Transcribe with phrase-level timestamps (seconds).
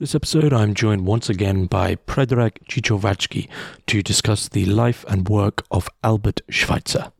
[0.00, 3.48] This episode, I'm joined once again by Predrag Cicovacki
[3.88, 7.10] to discuss the life and work of Albert Schweitzer.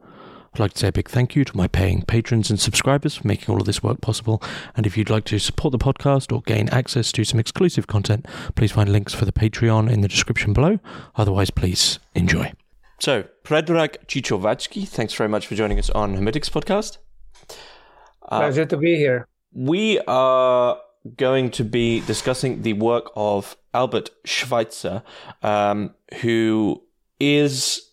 [0.55, 3.27] I'd like to say a big thank you to my paying patrons and subscribers for
[3.27, 4.41] making all of this work possible.
[4.77, 8.27] And if you'd like to support the podcast or gain access to some exclusive content,
[8.55, 10.79] please find links for the Patreon in the description below.
[11.17, 12.53] Otherwise, please enjoy.
[13.01, 16.99] So, Predrag Cicovacki, thanks very much for joining us on Hermitix Podcast.
[18.23, 19.27] Uh, Pleasure to be here.
[19.53, 20.79] We are
[21.17, 25.03] going to be discussing the work of Albert Schweitzer,
[25.43, 26.83] um, who
[27.21, 27.91] is,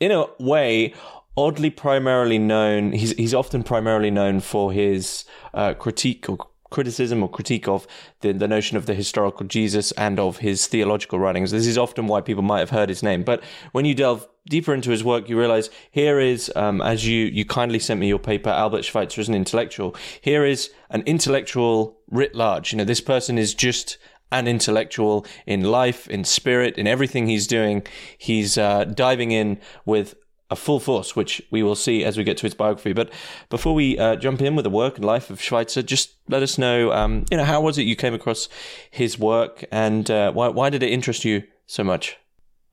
[0.00, 0.94] in a way,
[1.36, 2.92] oddly primarily known.
[2.92, 6.38] He's he's often primarily known for his uh, critique or
[6.70, 7.86] criticism or critique of
[8.20, 11.50] the, the notion of the historical Jesus and of his theological writings.
[11.50, 13.22] This is often why people might have heard his name.
[13.22, 17.26] But when you delve deeper into his work, you realize here is, um, as you,
[17.26, 19.94] you kindly sent me your paper, Albert Schweitzer is an intellectual.
[20.20, 22.72] Here is an intellectual writ large.
[22.72, 23.98] You know, this person is just
[24.30, 27.86] an intellectual in life, in spirit, in everything he's doing.
[28.18, 30.14] He's uh, diving in with
[30.50, 32.92] a full force, which we will see as we get to his biography.
[32.92, 33.10] But
[33.50, 36.56] before we uh, jump in with the work and life of Schweitzer, just let us
[36.56, 38.48] know, um, you know, how was it you came across
[38.90, 42.16] his work, and uh, why why did it interest you so much?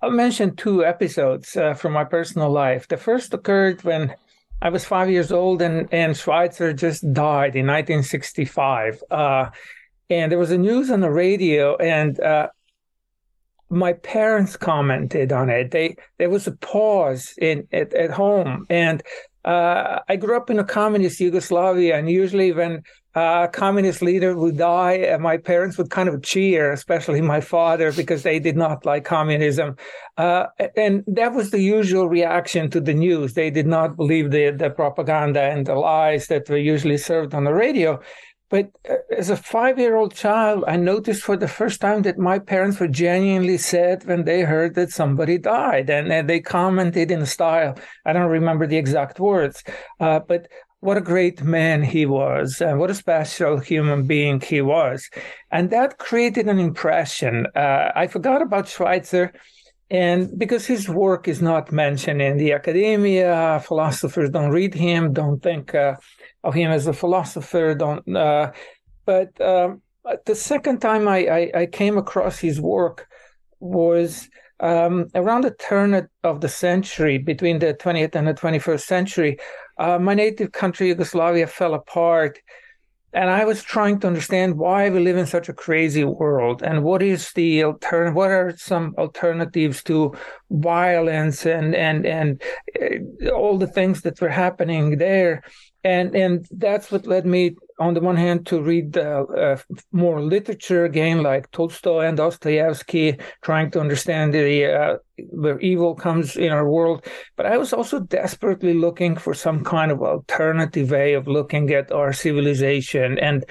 [0.01, 2.87] I'll mention two episodes uh, from my personal life.
[2.87, 4.15] The first occurred when
[4.61, 9.03] I was five years old, and and Schweitzer just died in 1965.
[9.11, 9.49] Uh,
[10.09, 12.49] and there was a news on the radio, and uh,
[13.69, 15.71] my parents commented on it.
[15.71, 19.01] They there was a pause in at, at home, and
[19.45, 22.81] uh, I grew up in a communist Yugoslavia, and usually when
[23.13, 27.93] a communist leader would die, uh, my parents would kind of cheer, especially my father,
[27.93, 29.75] because they did not like communism.
[30.17, 33.33] Uh, and that was the usual reaction to the news.
[33.33, 37.45] They did not believe the, the propaganda and the lies that were usually served on
[37.45, 38.01] the radio.
[38.49, 42.17] But uh, as a five year old child, I noticed for the first time that
[42.17, 45.89] my parents were genuinely sad when they heard that somebody died.
[45.89, 47.77] And, and they commented in style.
[48.05, 49.63] I don't remember the exact words,
[49.99, 50.47] uh, but
[50.85, 55.09] what a great man he was, and what a special human being he was.
[55.51, 57.47] And that created an impression.
[57.55, 59.33] Uh, I forgot about Schweitzer.
[59.91, 65.41] And because his work is not mentioned in the academia, philosophers don't read him, don't
[65.41, 65.95] think uh,
[66.43, 67.75] of him as a philosopher.
[67.75, 68.15] Don't.
[68.15, 68.51] Uh,
[69.05, 69.81] but um,
[70.25, 73.07] the second time I, I, I, came across his work
[73.59, 74.27] was
[74.59, 79.37] um, around the turn of the century, between the 20th and the 21st century.
[79.77, 82.39] Uh, my native country, Yugoslavia, fell apart.
[83.15, 86.83] And I was trying to understand why we live in such a crazy world and
[86.83, 90.13] what is the alternative, what are some alternatives to
[90.51, 92.41] violence and, and, and
[92.81, 95.43] uh, all the things that were happening there
[95.85, 99.57] and and that's what led me on the one hand to read uh, uh,
[99.91, 104.97] more literature again like tolstoy and dostoevsky trying to understand the uh,
[105.29, 107.05] where evil comes in our world.
[107.35, 111.91] But i was also desperately looking for some kind of alternative way of looking at
[111.91, 113.19] our civilization.
[113.19, 113.45] And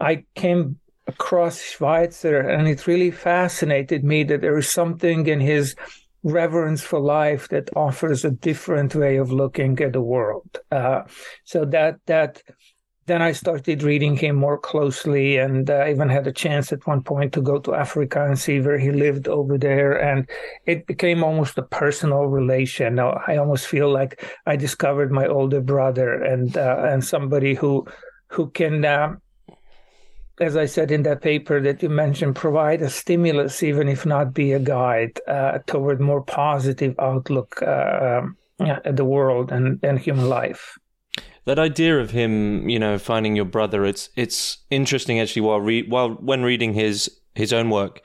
[0.00, 5.74] i came across schweitzer and it really fascinated me that there is something in his
[6.22, 10.58] reverence for life that offers a different way of looking at the world.
[10.70, 11.02] Uh,
[11.44, 12.42] so that that
[13.08, 16.86] then I started reading him more closely, and I uh, even had a chance at
[16.86, 20.28] one point to go to Africa and see where he lived over there, and
[20.66, 22.96] it became almost a personal relation.
[22.96, 27.86] Now I almost feel like I discovered my older brother and uh, and somebody who
[28.28, 29.16] who can uh,
[30.40, 34.34] as I said in that paper that you mentioned, provide a stimulus, even if not
[34.34, 39.98] be a guide, uh, toward more positive outlook uh, um, at the world and, and
[39.98, 40.78] human life.
[41.44, 45.42] That idea of him, you know, finding your brother, it's it's interesting actually.
[45.42, 48.02] While re- while when reading his his own work,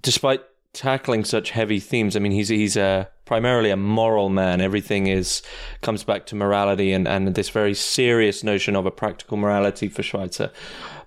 [0.00, 0.40] despite
[0.72, 4.62] tackling such heavy themes, I mean, he's he's a primarily a moral man.
[4.62, 5.42] Everything is
[5.82, 10.02] comes back to morality and and this very serious notion of a practical morality for
[10.02, 10.50] Schweitzer.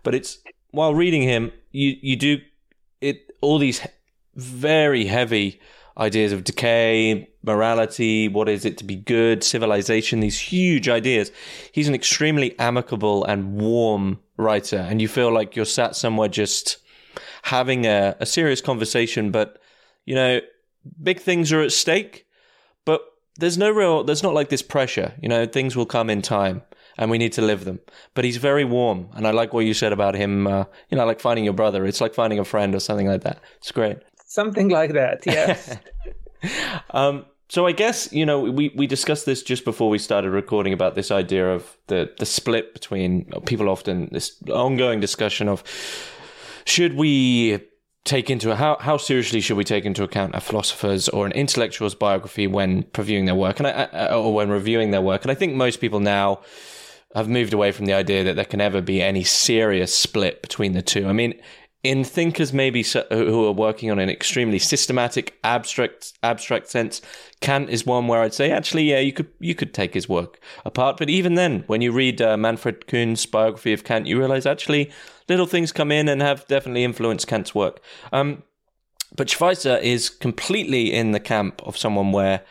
[0.03, 0.39] But it's
[0.71, 2.39] while reading him, you you do
[3.01, 3.85] it all these
[4.35, 5.59] very heavy
[5.97, 11.31] ideas of decay, morality, what is it to be good, civilization, these huge ideas.
[11.71, 16.77] He's an extremely amicable and warm writer, and you feel like you're sat somewhere just
[17.43, 19.61] having a, a serious conversation, but
[20.05, 20.39] you know,
[21.01, 22.25] big things are at stake,
[22.85, 23.01] but
[23.37, 26.61] there's no real, there's not like this pressure, you know, things will come in time
[27.01, 27.79] and we need to live them.
[28.13, 30.45] But he's very warm, and I like what you said about him.
[30.45, 31.83] Uh, you know, like finding your brother.
[31.85, 33.39] It's like finding a friend or something like that.
[33.57, 33.97] It's great.
[34.27, 35.25] Something like that.
[35.25, 35.77] Yes.
[36.91, 40.73] um, so I guess you know we, we discussed this just before we started recording
[40.73, 45.63] about this idea of the the split between people often this ongoing discussion of
[46.65, 47.59] should we
[48.05, 51.95] take into how how seriously should we take into account a philosopher's or an intellectual's
[51.95, 55.23] biography when previewing their work and I, or when reviewing their work?
[55.23, 56.41] And I think most people now
[57.15, 60.73] have moved away from the idea that there can ever be any serious split between
[60.73, 61.07] the two.
[61.07, 61.39] I mean,
[61.83, 67.01] in thinkers maybe who are working on an extremely systematic abstract abstract sense
[67.39, 70.39] kant is one where i'd say actually yeah you could you could take his work
[70.63, 74.45] apart but even then when you read uh, manfred kuehn's biography of kant you realize
[74.45, 74.91] actually
[75.27, 77.81] little things come in and have definitely influenced kant's work
[78.11, 78.43] um,
[79.15, 82.43] but schweitzer is completely in the camp of someone where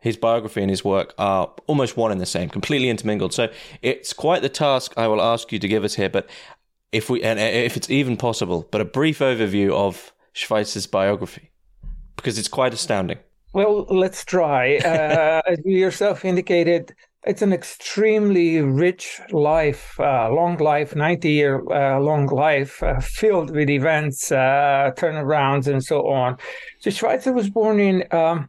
[0.00, 3.32] his biography and his work are almost one and the same, completely intermingled.
[3.32, 3.50] So
[3.82, 6.08] it's quite the task I will ask you to give us here.
[6.08, 6.28] But
[6.92, 11.50] if we and if it's even possible, but a brief overview of Schweitzer's biography
[12.16, 13.18] because it's quite astounding.
[13.52, 14.76] Well, let's try.
[14.76, 21.62] Uh, as you yourself indicated, it's an extremely rich life, uh, long life, 90 year
[21.70, 26.36] uh, long life, uh, filled with events, uh, turnarounds, and so on.
[26.80, 28.48] So, Schweitzer was born in um,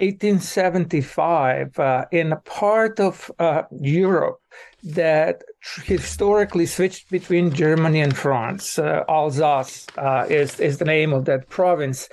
[0.00, 4.40] 1875 uh, in a part of uh, Europe
[4.84, 5.42] that
[5.84, 8.78] historically switched between Germany and France.
[8.78, 12.08] Uh, Alsace uh, is, is the name of that province,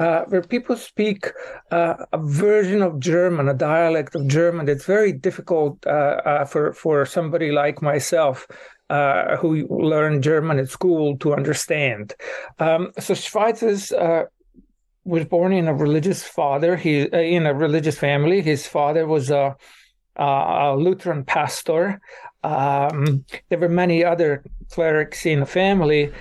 [0.00, 1.30] uh, where people speak
[1.70, 5.78] uh, a version of German, a dialect of German that's very difficult
[6.48, 8.48] for, for somebody like myself.
[9.40, 12.14] who learned German at school to understand.
[12.58, 13.92] Um, so Schweitzer's
[15.08, 16.76] was born in a religious father.
[16.76, 18.42] He uh, in a religious family.
[18.42, 19.56] His father was a,
[20.16, 22.00] a Lutheran pastor.
[22.44, 26.12] Um, there were many other clerics in the family,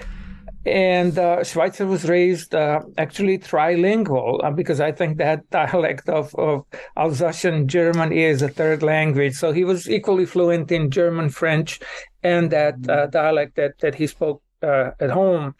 [0.65, 6.33] and uh, Schweitzer was raised uh, actually trilingual uh, because I think that dialect of,
[6.35, 9.35] of Alsatian German is a third language.
[9.35, 11.79] So he was equally fluent in German, French,
[12.23, 15.55] and that uh, dialect that, that he spoke uh, at home.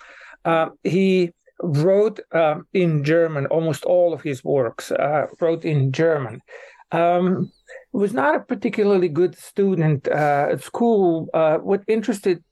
[0.84, 6.42] He wrote uh, in German almost all of his works, uh, wrote in German.
[6.92, 7.52] Um,
[7.92, 11.30] was not a particularly good student uh, at school.
[11.34, 12.44] Uh, what interested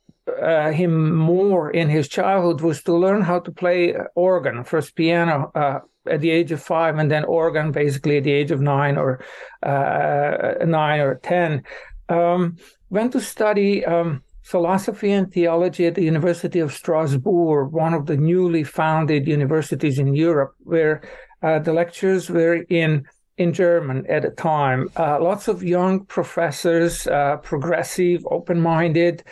[0.41, 5.51] uh, him more in his childhood was to learn how to play organ, first piano
[5.55, 5.79] uh,
[6.09, 9.23] at the age of five, and then organ basically at the age of nine or
[9.63, 11.63] nine or ten.
[12.09, 12.57] Um,
[12.89, 13.85] went to study.
[13.85, 19.97] Um, philosophy and theology at the University of Strasbourg, one of the newly founded universities
[19.97, 21.01] in Europe, where
[21.41, 23.05] uh, the lectures were in
[23.37, 24.87] in German at the time.
[24.95, 29.23] Uh, lots of young professors, uh, progressive, open-minded,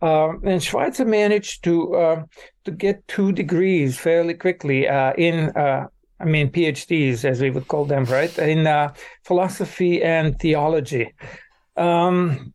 [0.00, 2.22] uh, and Schweitzer managed to uh,
[2.64, 5.50] to get two degrees fairly quickly uh, in.
[6.20, 8.36] I mean, PhDs, as we would call them, right?
[8.38, 8.66] In
[9.22, 11.14] philosophy and theology.
[11.76, 12.52] Um,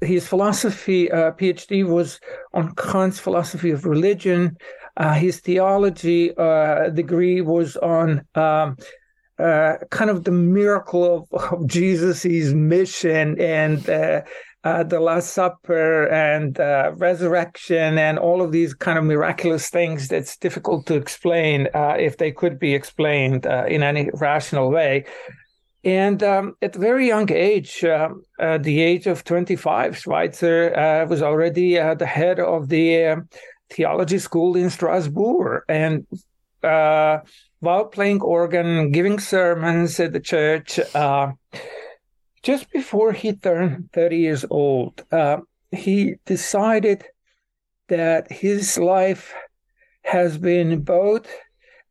[0.00, 2.20] his philosophy uh, PhD was
[2.52, 4.56] on Kant's philosophy of religion.
[4.96, 8.76] Uh, his theology uh, degree was on um,
[9.38, 14.22] uh, kind of the miracle of, of Jesus' mission and uh,
[14.62, 16.56] uh, the Last Supper and
[16.98, 22.30] resurrection and all of these kind of miraculous things that's difficult to explain if they
[22.30, 25.04] could be explained in any rational way.
[25.84, 28.08] And um, at a very young age, uh,
[28.40, 33.28] at the age of 25, Schweitzer uh, was already uh, the head of the um,
[33.70, 35.64] theology school in Strasbourg.
[35.68, 36.06] And
[36.62, 37.18] uh,
[37.60, 41.32] while playing organ, giving sermons at the church, uh,
[42.42, 45.38] just before he turned 30 years old, uh,
[45.70, 47.04] he decided
[47.88, 49.34] that his life
[50.02, 51.26] has been both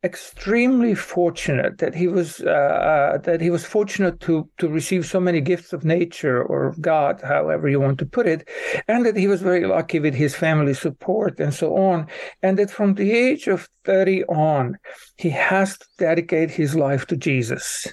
[0.04, 5.18] extremely fortunate that he was uh, uh, that he was fortunate to to receive so
[5.18, 8.46] many gifts of nature or of God, however you want to put it,
[8.86, 12.06] and that he was very lucky with his family support and so on,
[12.42, 14.76] and that from the age of thirty on,
[15.16, 17.86] he has to dedicate his life to Jesus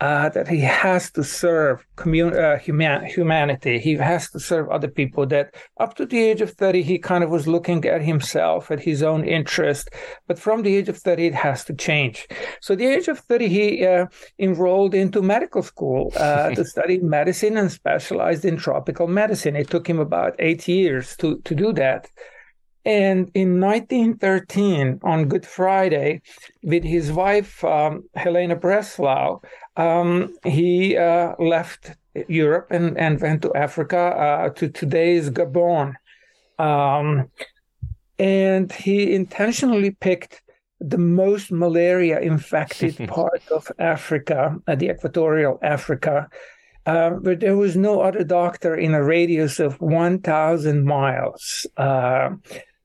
[0.00, 3.78] uh, that he has to serve commun- uh, human- humanity.
[3.78, 5.24] He has to serve other people.
[5.26, 8.80] That up to the age of 30, he kind of was looking at himself, at
[8.80, 9.90] his own interest.
[10.26, 12.26] But from the age of 30, it has to change.
[12.60, 14.06] So, the age of 30, he uh,
[14.38, 19.54] enrolled into medical school uh, to study medicine and specialized in tropical medicine.
[19.54, 22.08] It took him about eight years to, to do that.
[22.84, 26.20] And in 1913, on Good Friday,
[26.62, 29.42] with his wife, um, Helena Bresslau,
[29.76, 31.92] um, he uh, left
[32.28, 35.94] Europe and, and went to Africa, uh, to today's Gabon.
[36.58, 37.28] Um,
[38.18, 40.42] and he intentionally picked
[40.80, 46.28] the most malaria infected part of Africa, uh, the equatorial Africa,
[46.86, 51.66] uh, but there was no other doctor in a radius of 1,000 miles.
[51.76, 52.30] Uh,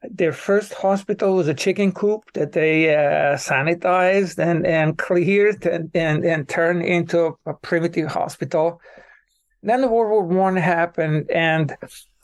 [0.04, 5.92] their first hospital was a chicken coop that they uh, sanitized and, and cleared and,
[5.94, 8.80] and, and turned into a primitive hospital.
[9.62, 11.76] Then the World War One happened, and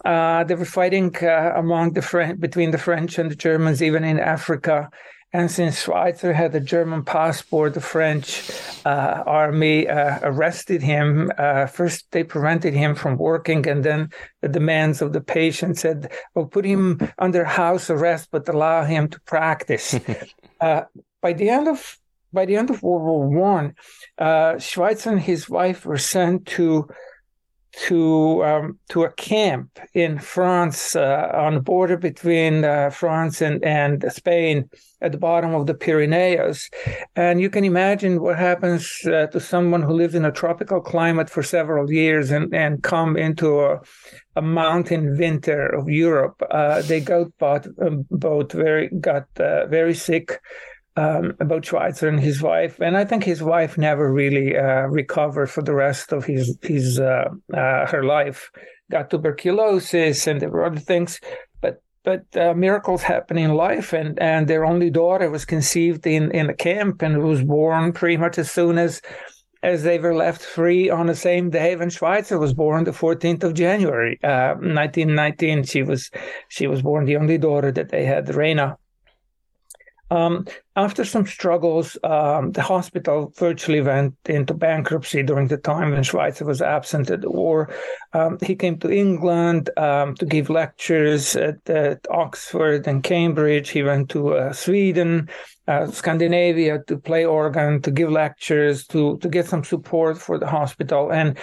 [0.05, 4.05] uh, they were fighting uh, among the French, between the French and the Germans, even
[4.05, 4.89] in Africa.
[5.35, 8.49] And since Schweitzer had a German passport, the French
[8.85, 11.29] uh, army uh, arrested him.
[11.37, 16.09] Uh, first, they prevented him from working, and then the demands of the patient said,
[16.33, 19.99] "Well, put him under house arrest, but allow him to practice."
[20.61, 20.83] Uh,
[21.21, 21.99] by the end of
[22.31, 23.75] by the end of World War One,
[24.17, 26.87] uh, Schweitzer and his wife were sent to
[27.77, 33.63] to um, to a camp in France uh, on the border between uh, France and,
[33.63, 34.69] and Spain
[35.01, 36.69] at the bottom of the Pyrenees.
[37.15, 41.29] And you can imagine what happens uh, to someone who lives in a tropical climate
[41.29, 43.81] for several years and, and come into a,
[44.35, 46.41] a mountain winter of Europe.
[46.49, 50.39] Uh, they got both, um, both very got uh, very sick
[50.95, 55.47] um, about Schweitzer and his wife, and I think his wife never really uh, recovered
[55.47, 58.51] for the rest of his his uh, uh, her life.
[58.91, 61.19] Got tuberculosis, and there were other things,
[61.61, 66.31] but but uh, miracles happen in life, and and their only daughter was conceived in
[66.31, 69.01] in a camp and was born pretty much as soon as
[69.63, 73.43] as they were left free on the same day when Schweitzer was born, the 14th
[73.43, 75.63] of January, uh, 1919.
[75.63, 76.11] She was
[76.47, 78.77] she was born, the only daughter that they had, Rhena.
[80.11, 80.45] Um,
[80.75, 86.45] after some struggles, um, the hospital virtually went into bankruptcy during the time when Schweitzer
[86.45, 87.73] was absent at the war.
[88.13, 93.69] Um, he came to England um, to give lectures at, at, Oxford and Cambridge.
[93.69, 95.29] He went to uh, Sweden,
[95.67, 100.47] uh, Scandinavia to play organ, to give lectures, to to get some support for the
[100.47, 101.11] hospital.
[101.11, 101.37] And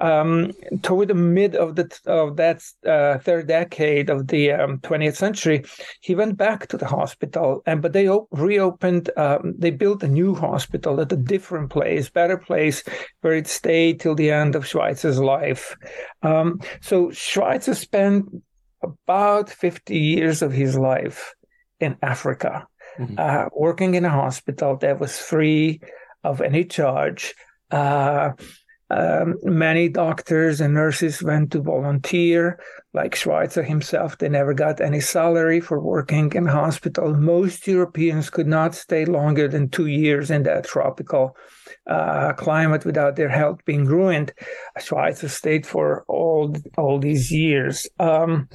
[0.00, 0.52] um,
[0.82, 5.64] toward the mid of the of that uh, third decade of the um, 20th century,
[6.00, 9.10] he went back to the hospital, and but they op- reopened.
[9.16, 12.82] Um, they built a new hospital at a different place, better place,
[13.20, 15.76] where it stayed till the end of Schweitzer's life.
[16.22, 18.26] Um, so Schweitzer spent
[18.82, 21.34] about 50 years of his life
[21.80, 22.66] in Africa,
[22.98, 23.14] mm-hmm.
[23.18, 25.80] uh, working in a hospital that was free
[26.24, 27.34] of any charge.
[27.70, 28.30] Uh,
[28.90, 32.58] um, many doctors and nurses went to volunteer,
[32.94, 34.16] like Schweitzer himself.
[34.16, 37.14] They never got any salary for working in hospital.
[37.14, 41.36] Most Europeans could not stay longer than two years in that tropical
[41.86, 44.32] uh, climate without their health being ruined.
[44.80, 47.86] Schweitzer stayed for all all these years.
[47.98, 48.48] Um,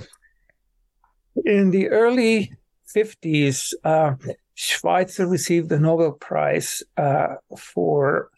[1.46, 2.52] in the early
[2.96, 4.16] 50s, uh,
[4.56, 8.30] Schweitzer received the Nobel Prize uh, for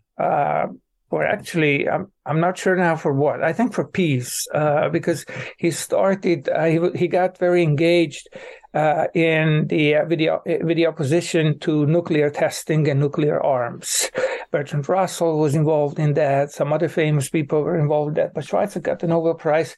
[1.12, 3.44] uh, or actually, I'm, I'm not sure now for what.
[3.44, 5.26] I think for peace, uh, because
[5.58, 8.28] he started, uh, he, he got very engaged
[8.74, 14.12] uh, in the uh, video, video opposition to nuclear testing and nuclear arms.
[14.52, 16.52] Bertrand Russell was involved in that.
[16.52, 18.34] Some other famous people were involved in that.
[18.34, 19.78] But Schweitzer got the Nobel Prize.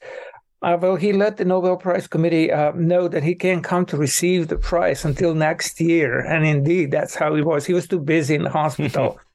[0.63, 3.97] Uh, well, he let the Nobel Prize Committee uh, know that he can't come to
[3.97, 6.19] receive the prize until next year.
[6.19, 7.65] And indeed, that's how he was.
[7.65, 9.19] He was too busy in the hospital.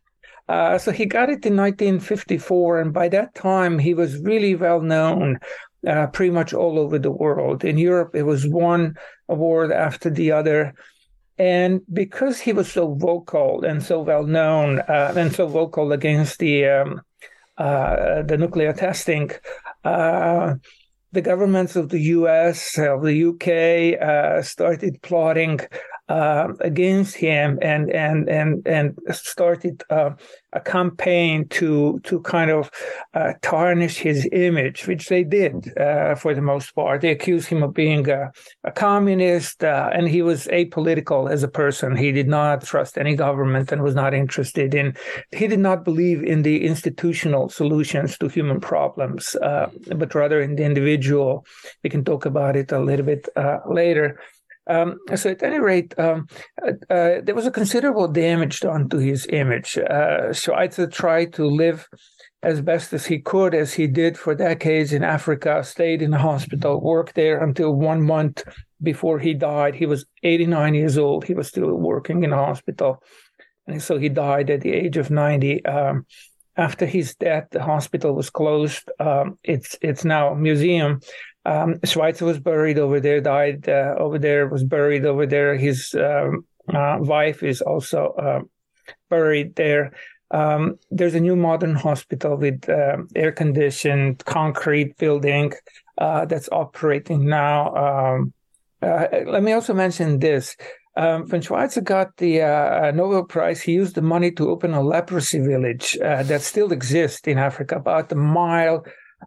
[0.48, 4.80] Uh, so he got it in 1954, and by that time he was really well
[4.80, 5.38] known
[5.86, 7.64] uh, pretty much all over the world.
[7.64, 8.94] In Europe, it was one
[9.28, 10.74] award after the other.
[11.38, 16.38] And because he was so vocal and so well known uh, and so vocal against
[16.38, 17.00] the um,
[17.58, 19.30] uh, the nuclear testing,
[19.84, 20.54] uh,
[21.12, 25.60] the governments of the U.S., of the U.K., uh, started plotting
[26.08, 30.10] uh, against him and and and and started uh,
[30.52, 32.70] a campaign to to kind of
[33.14, 37.00] uh, tarnish his image, which they did uh, for the most part.
[37.00, 38.32] They accused him of being a,
[38.64, 41.96] a communist, uh, and he was apolitical as a person.
[41.96, 44.94] He did not trust any government and was not interested in.
[45.30, 50.64] He did not believe in the institutional solutions to human problems, but rather in the
[50.64, 51.46] individual.
[51.84, 53.28] We can talk about it a little bit
[53.66, 54.18] later.
[54.66, 56.26] Um, so at any rate, um,
[56.62, 59.76] uh, uh, there was a considerable damage done to his image.
[59.78, 61.88] Uh, Schweitzer tried to live
[62.42, 66.18] as best as he could, as he did for decades in Africa, stayed in the
[66.18, 68.42] hospital, worked there until one month
[68.82, 69.74] before he died.
[69.74, 71.24] He was 89 years old.
[71.24, 73.02] He was still working in the hospital.
[73.66, 75.64] And so he died at the age of 90.
[75.64, 76.04] Um,
[76.56, 78.90] after his death, the hospital was closed.
[78.98, 81.00] Um, it's it's now a museum,
[81.44, 85.56] um, Schweitzer was buried over there, died uh, over there, was buried over there.
[85.56, 88.40] His um, uh, wife is also uh,
[89.10, 89.92] buried there.
[90.30, 95.52] Um, there's a new modern hospital with uh, air conditioned concrete building
[95.98, 97.74] uh, that's operating now.
[97.74, 98.32] Um,
[98.80, 100.56] uh, let me also mention this.
[100.96, 104.82] Um, when Schweitzer got the uh, Nobel Prize, he used the money to open a
[104.82, 108.84] leprosy village that still exists in Africa, about a mile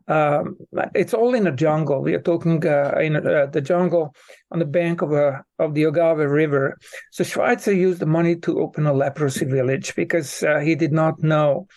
[0.08, 0.58] um,
[0.94, 2.02] it's all in a jungle.
[2.02, 4.16] We are talking uh, in uh, the jungle
[4.52, 6.78] on the bank of a of the Ogooué River.
[7.12, 11.22] So Schweitzer used the money to open a leprosy village because uh, he did not
[11.24, 11.68] know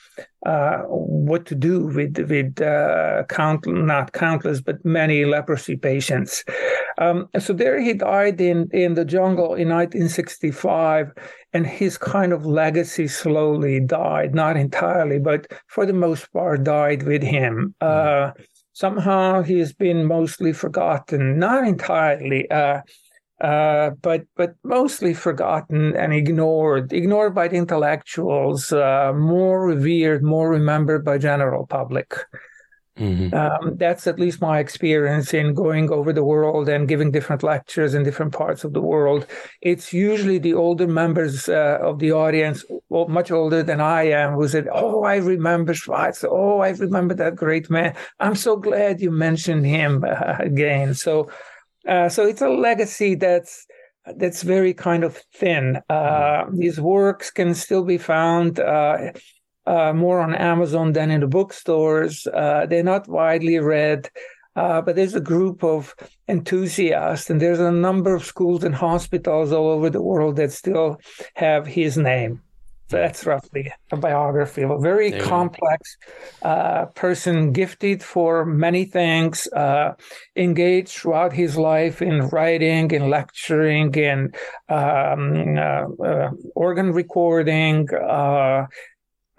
[0.47, 6.45] uh, what to do with with uh, count not countless but many leprosy patients.
[6.99, 11.13] Um, so there he died in in the jungle in 1965,
[11.53, 17.03] and his kind of legacy slowly died, not entirely, but for the most part died
[17.03, 17.75] with him.
[17.81, 18.31] Uh,
[18.73, 22.49] somehow he's been mostly forgotten, not entirely.
[23.41, 30.51] Uh, but but mostly forgotten and ignored, ignored by the intellectuals, uh, more revered, more
[30.51, 32.15] remembered by general public.
[32.99, 33.33] Mm-hmm.
[33.33, 37.95] Um, that's at least my experience in going over the world and giving different lectures
[37.95, 39.27] in different parts of the world.
[39.63, 44.35] It's usually the older members uh, of the audience, well, much older than I am,
[44.35, 46.29] who said, "Oh, I remember Schweitzer.
[46.29, 47.95] Oh, I remember that great man.
[48.19, 50.05] I'm so glad you mentioned him
[50.41, 51.31] again." So
[51.89, 53.67] uh, so it's a legacy that's
[54.17, 55.81] that's very kind of thin.
[55.91, 59.13] Uh, these works can still be found uh,
[59.67, 62.27] uh more on Amazon than in the bookstores.
[62.27, 64.11] Uh, they're not widely read.
[64.55, 65.95] but there's a group of
[66.29, 70.99] enthusiasts, and there's a number of schools and hospitals all over the world that still
[71.35, 72.43] have his name.
[72.89, 75.97] That's roughly a biography of a very complex
[76.43, 79.93] uh, person, gifted for many things, uh,
[80.37, 84.33] engaged throughout his life in writing, in lecturing, in
[84.69, 88.67] um, uh, uh organ recording, uh,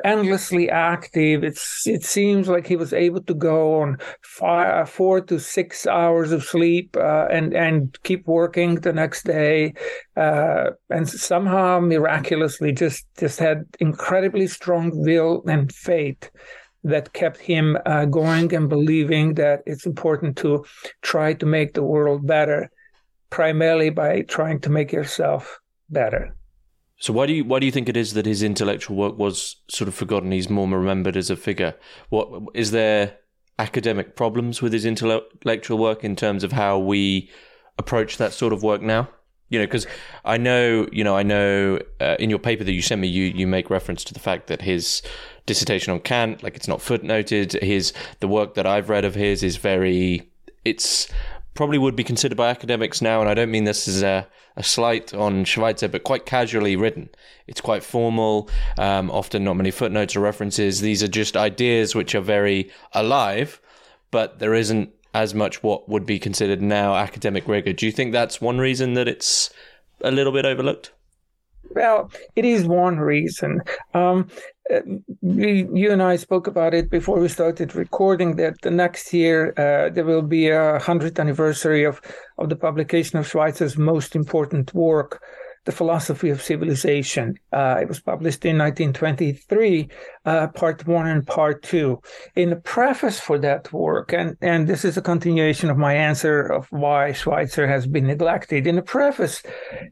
[0.03, 1.44] endlessly active.
[1.44, 6.32] It's it seems like he was able to go on five, four to six hours
[6.32, 9.74] of sleep uh, and and keep working the next day,
[10.15, 16.30] uh, and somehow miraculously just just had incredibly strong will and faith
[16.84, 20.65] that kept him uh, going and believing that it's important to
[21.02, 22.69] try to make the world better,
[23.30, 26.34] primarily by trying to make yourself better.
[26.99, 29.55] So why do you why do you think it is that his intellectual work was
[29.69, 30.31] sort of forgotten?
[30.31, 31.75] He's more remembered as a figure.
[32.09, 33.17] What is there
[33.57, 37.29] academic problems with his intellectual work in terms of how we
[37.77, 39.09] approach that sort of work now?
[39.47, 39.88] You know, because
[40.25, 43.23] I know, you know, I know uh, in your paper that you sent me, you
[43.23, 45.01] you make reference to the fact that his
[45.45, 47.59] dissertation on Kant, like it's not footnoted.
[47.63, 50.29] His the work that I've read of his is very,
[50.65, 51.07] it's
[51.60, 54.63] probably would be considered by academics now, and I don't mean this as a, a
[54.63, 57.10] slight on Schweitzer, but quite casually written.
[57.48, 60.80] It's quite formal, um, often not many footnotes or references.
[60.80, 63.60] These are just ideas which are very alive,
[64.10, 67.74] but there isn't as much what would be considered now academic rigor.
[67.74, 69.50] Do you think that's one reason that it's
[70.00, 70.93] a little bit overlooked?
[71.72, 73.62] Well, it is one reason.
[73.93, 74.28] Um,
[75.22, 79.54] we, you and I spoke about it before we started recording that the next year
[79.58, 82.02] uh, there will be a 100th anniversary of,
[82.38, 85.24] of the publication of Schweitzer's most important work,
[85.69, 87.38] the Philosophy of Civilization.
[87.53, 89.88] Uh, it was published in 1923,
[90.25, 92.01] uh, part one and part two.
[92.36, 96.41] In the preface for that work, and, and this is a continuation of my answer
[96.41, 98.65] of why Schweitzer has been neglected.
[98.65, 99.43] In the preface,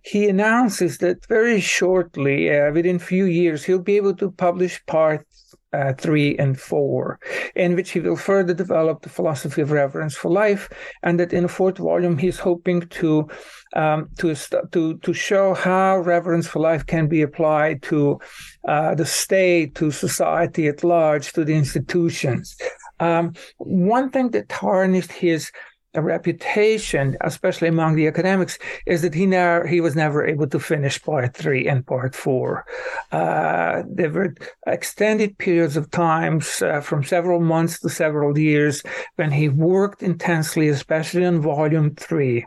[0.02, 5.27] he announces that very shortly, uh, within few years, he'll be able to publish part
[5.74, 7.20] uh, three and four,
[7.56, 10.70] in which he will further develop the philosophy of reverence for life,
[11.04, 13.28] and that in the fourth volume he's hoping to
[13.76, 14.36] um, to
[14.72, 18.20] to to show how reverence for life can be applied to
[18.68, 22.58] uh, the state, to society at large, to the institutions.
[23.00, 25.52] Um, one thing that tarnished his
[25.98, 30.60] a reputation, especially among the academics, is that he never he was never able to
[30.60, 32.66] finish part three and part four.
[33.12, 34.36] Uh, there were
[34.68, 38.84] extended periods of times uh, from several months to several years
[39.16, 42.46] when he worked intensely, especially on volume three.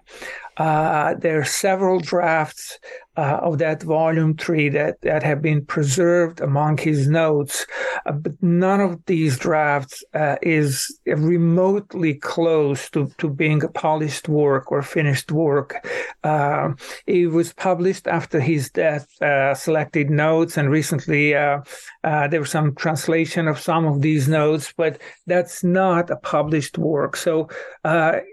[0.57, 2.79] Uh, there are several drafts
[3.17, 7.67] uh, of that volume three that, that have been preserved among his notes,
[8.07, 14.29] uh, but none of these drafts uh, is remotely close to, to being a polished
[14.29, 15.87] work or finished work.
[16.23, 16.71] Uh,
[17.07, 21.61] it was published after his death, uh, selected notes, and recently uh,
[22.03, 27.17] there was some translation of some of these notes, but that's not a published work.
[27.17, 27.49] So,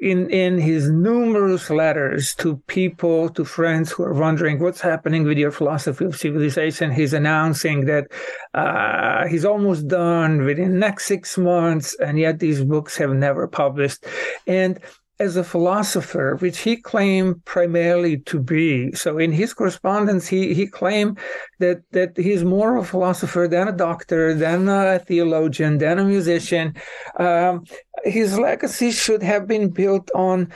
[0.02, 5.38] in in his numerous letters to people, to friends who are wondering what's happening with
[5.38, 6.92] your philosophy of civilization.
[6.92, 8.06] He's announcing that
[8.54, 13.48] uh, he's almost done within the next six months, and yet these books have never
[13.48, 14.06] published.
[14.46, 14.78] And
[15.20, 18.92] as a philosopher, which he claimed primarily to be.
[18.92, 21.18] So in his correspondence, he, he claimed
[21.60, 26.06] that, that he's more of a philosopher than a doctor, than a theologian, than a
[26.06, 26.76] musician.
[27.18, 27.64] Um,
[28.04, 30.54] his legacy should have been built on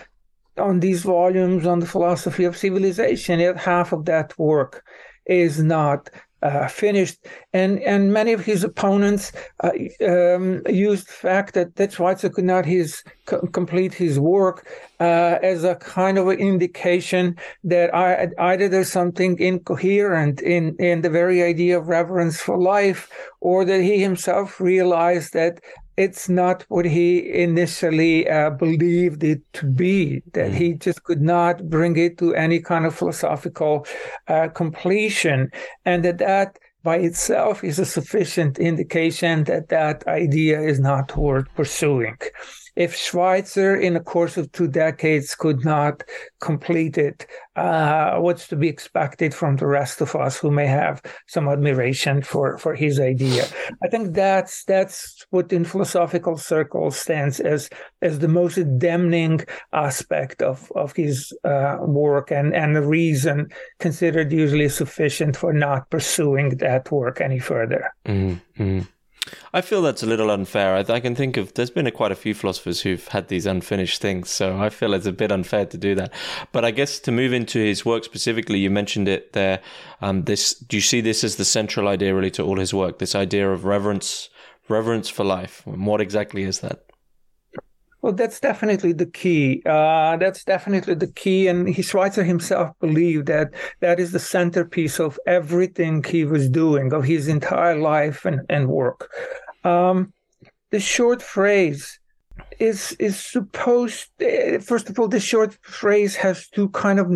[0.61, 3.39] on these volumes on the philosophy of civilization.
[3.39, 4.83] Yet half of that work
[5.25, 6.09] is not
[6.41, 7.19] uh, finished.
[7.53, 9.31] And and many of his opponents
[9.63, 9.71] uh,
[10.03, 14.67] um, used the fact that, that Schweitzer could not his co- complete his work
[14.99, 21.01] uh, as a kind of an indication that I, either there's something incoherent in, in
[21.01, 25.61] the very idea of reverence for life, or that he himself realized that
[25.97, 31.69] it's not what he initially uh, believed it to be, that he just could not
[31.69, 33.85] bring it to any kind of philosophical
[34.27, 35.51] uh, completion,
[35.85, 41.45] and that that by itself is a sufficient indication that that idea is not worth
[41.55, 42.17] pursuing
[42.75, 46.03] if Schweitzer, in the course of two decades, could not
[46.39, 51.01] complete it, uh, what's to be expected from the rest of us who may have
[51.27, 53.45] some admiration for, for his idea?
[53.83, 57.69] I think that's that's what in philosophical circles stands as
[58.01, 59.41] as the most damning
[59.73, 65.89] aspect of of his uh, work, and and the reason considered usually sufficient for not
[65.89, 67.93] pursuing that work any further.
[68.05, 68.81] Mm-hmm.
[69.53, 70.75] I feel that's a little unfair.
[70.75, 73.45] I, I, can think of there's been a, quite a few philosophers who've had these
[73.45, 76.11] unfinished things, so I feel it's a bit unfair to do that.
[76.51, 79.61] But I guess to move into his work specifically, you mentioned it there.
[80.01, 82.99] Um, this do you see this as the central idea really to all his work?
[82.99, 84.29] This idea of reverence,
[84.67, 85.63] reverence for life.
[85.65, 86.90] And what exactly is that?
[88.01, 89.61] Well, that's definitely the key.
[89.65, 91.47] Uh, that's definitely the key.
[91.47, 96.93] And he, Schweitzer himself believed that that is the centerpiece of everything he was doing,
[96.93, 99.11] of his entire life and, and work.
[99.63, 100.13] Um,
[100.71, 101.99] the short phrase
[102.59, 107.07] is is supposed uh, first of all the short phrase has two kind of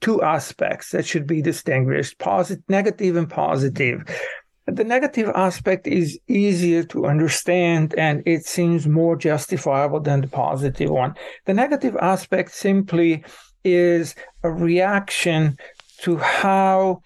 [0.00, 4.02] two aspects that should be distinguished positive negative and positive
[4.66, 10.90] the negative aspect is easier to understand and it seems more justifiable than the positive
[10.90, 11.14] one.
[11.46, 13.24] The negative aspect simply
[13.64, 15.58] is a reaction
[16.02, 17.02] to how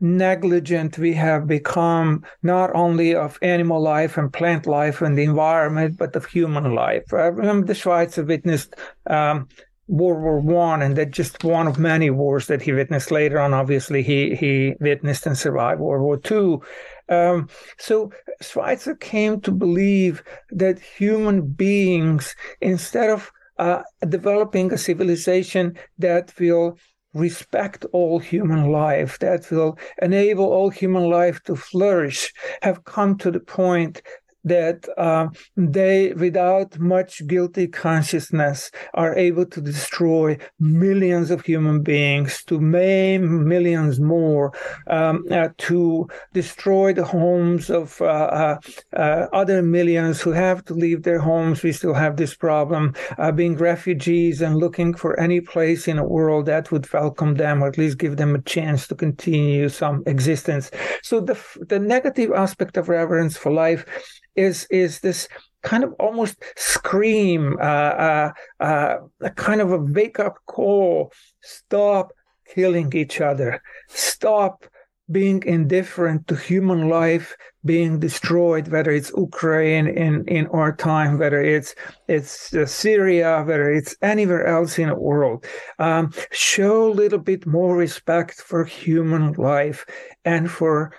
[0.00, 5.98] negligent we have become not only of animal life and plant life and the environment,
[5.98, 7.12] but of human life.
[7.12, 8.74] I remember the Schweitzer witnessed
[9.06, 9.48] um,
[9.90, 13.52] World War One, and that just one of many wars that he witnessed later on.
[13.52, 16.62] Obviously, he he witnessed and survived World War Two.
[17.08, 25.76] Um, so Schweitzer came to believe that human beings, instead of uh, developing a civilization
[25.98, 26.78] that will
[27.12, 33.32] respect all human life, that will enable all human life to flourish, have come to
[33.32, 34.02] the point
[34.44, 42.42] that uh, they, without much guilty consciousness, are able to destroy millions of human beings,
[42.44, 44.52] to maim millions more,
[44.86, 48.58] um, uh, to destroy the homes of uh, uh,
[48.96, 51.62] uh other millions who have to leave their homes.
[51.62, 56.04] We still have this problem, uh, being refugees and looking for any place in the
[56.04, 60.02] world that would welcome them or at least give them a chance to continue some
[60.06, 60.70] existence.
[61.02, 63.84] So the the negative aspect of reverence for life
[64.34, 65.28] is is this
[65.62, 71.12] kind of almost scream, uh, uh, uh, a kind of a wake up call.
[71.42, 72.12] Stop
[72.54, 73.62] killing each other.
[73.88, 74.64] Stop
[75.10, 81.42] being indifferent to human life being destroyed, whether it's Ukraine in, in our time, whether
[81.42, 81.74] it's
[82.08, 85.44] it's uh, Syria, whether it's anywhere else in the world.
[85.78, 89.84] Um, show a little bit more respect for human life
[90.24, 90.92] and for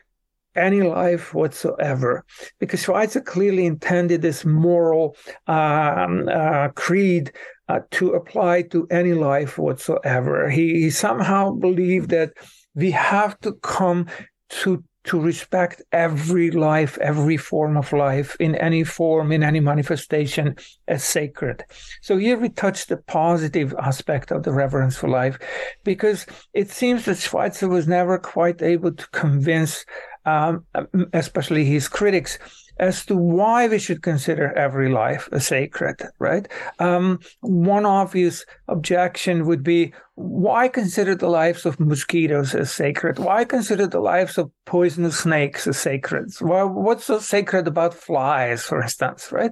[0.55, 2.25] any life whatsoever.
[2.59, 5.15] Because Schweitzer clearly intended this moral
[5.47, 7.31] um, uh, creed
[7.67, 10.49] uh, to apply to any life whatsoever.
[10.49, 12.33] He, he somehow believed that
[12.75, 14.07] we have to come
[14.49, 20.55] to to respect every life, every form of life, in any form, in any manifestation,
[20.87, 21.63] as sacred.
[22.03, 25.39] So here we touch the positive aspect of the reverence for life,
[25.83, 29.85] because it seems that Schweitzer was never quite able to convince
[30.25, 30.65] um,
[31.13, 32.37] especially his critics,
[32.81, 36.47] as to why we should consider every life a sacred, right?
[36.79, 43.19] Um, one obvious objection would be why consider the lives of mosquitoes as sacred?
[43.19, 46.31] Why consider the lives of poisonous snakes as sacred?
[46.41, 49.51] Well, what's so sacred about flies, for instance, right?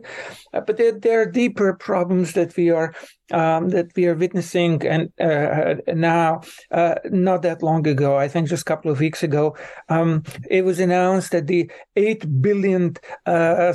[0.53, 2.93] Uh, but there, there, are deeper problems that we are
[3.31, 8.49] um, that we are witnessing, and uh, now, uh, not that long ago, I think
[8.49, 9.55] just a couple of weeks ago,
[9.89, 13.73] um, it was announced that the eight billion uh,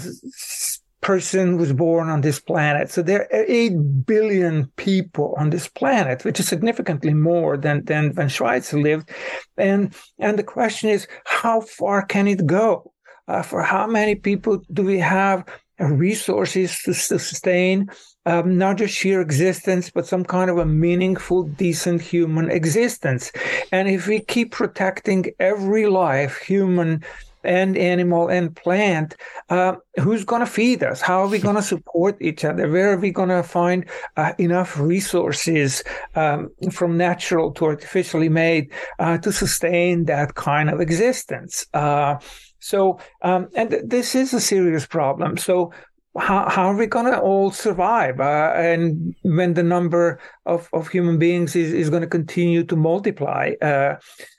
[1.05, 2.91] person was born on this planet.
[2.91, 8.15] So there are 8 billion people on this planet, which is significantly more than, than
[8.15, 9.11] when Schweitzer lived.
[9.59, 12.91] And, and the question is, how far can it go?
[13.29, 15.45] Uh, for how many people do we have
[15.79, 17.89] resources to sustain
[18.27, 23.33] um, not just sheer existence, but some kind of a meaningful, decent human existence.
[23.73, 27.05] And if we keep protecting every life, human
[27.45, 29.17] and animal and plant,
[29.51, 31.01] uh, who's going to feed us?
[31.01, 32.71] How are we going to support each other?
[32.71, 33.85] Where are we going to find
[34.17, 35.85] uh, enough resources
[36.15, 41.67] um, from natural to artificially made uh, to sustain that kind of existence?
[41.75, 42.17] Uh,
[42.61, 45.37] so, um, and th- this is a serious problem.
[45.37, 45.73] So,
[46.19, 48.21] how, how are we going to all survive?
[48.21, 52.77] Uh, and when the number of, of human beings is, is going to continue to
[52.77, 53.97] multiply, uh,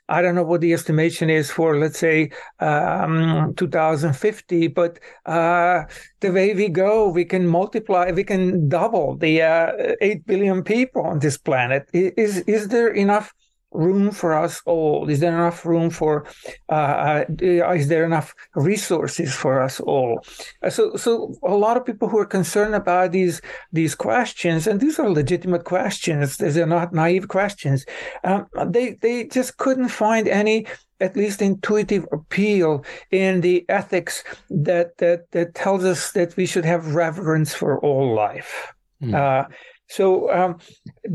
[0.07, 5.83] I don't know what the estimation is for, let's say, um, 2050, but uh,
[6.21, 11.01] the way we go, we can multiply, we can double the uh, 8 billion people
[11.01, 11.89] on this planet.
[11.93, 13.33] Is, is there enough?
[13.75, 15.09] Room for us all?
[15.09, 16.25] Is there enough room for?
[16.69, 20.19] Uh, uh, is there enough resources for us all?
[20.63, 24.79] Uh, so, so a lot of people who are concerned about these these questions, and
[24.79, 26.37] these are legitimate questions.
[26.37, 27.85] These are not naive questions.
[28.23, 30.65] Um, they they just couldn't find any
[31.01, 36.65] at least intuitive appeal in the ethics that that that tells us that we should
[36.65, 38.73] have reverence for all life.
[39.01, 39.13] Mm.
[39.13, 39.47] Uh,
[39.87, 40.57] so, um,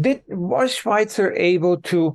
[0.00, 2.14] did was Schweitzer able to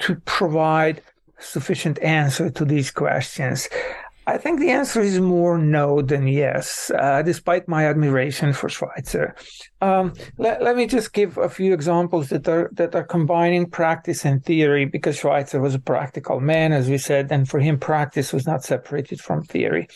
[0.00, 1.02] to provide
[1.38, 3.68] sufficient answer to these questions?
[4.26, 9.34] I think the answer is more no than yes, uh, despite my admiration for Schweitzer.
[9.82, 14.24] Um, let, let, me just give a few examples that are that are combining practice
[14.24, 18.32] and theory, because Schweitzer was a practical man, as we said, and for him, practice
[18.32, 19.88] was not separated from theory.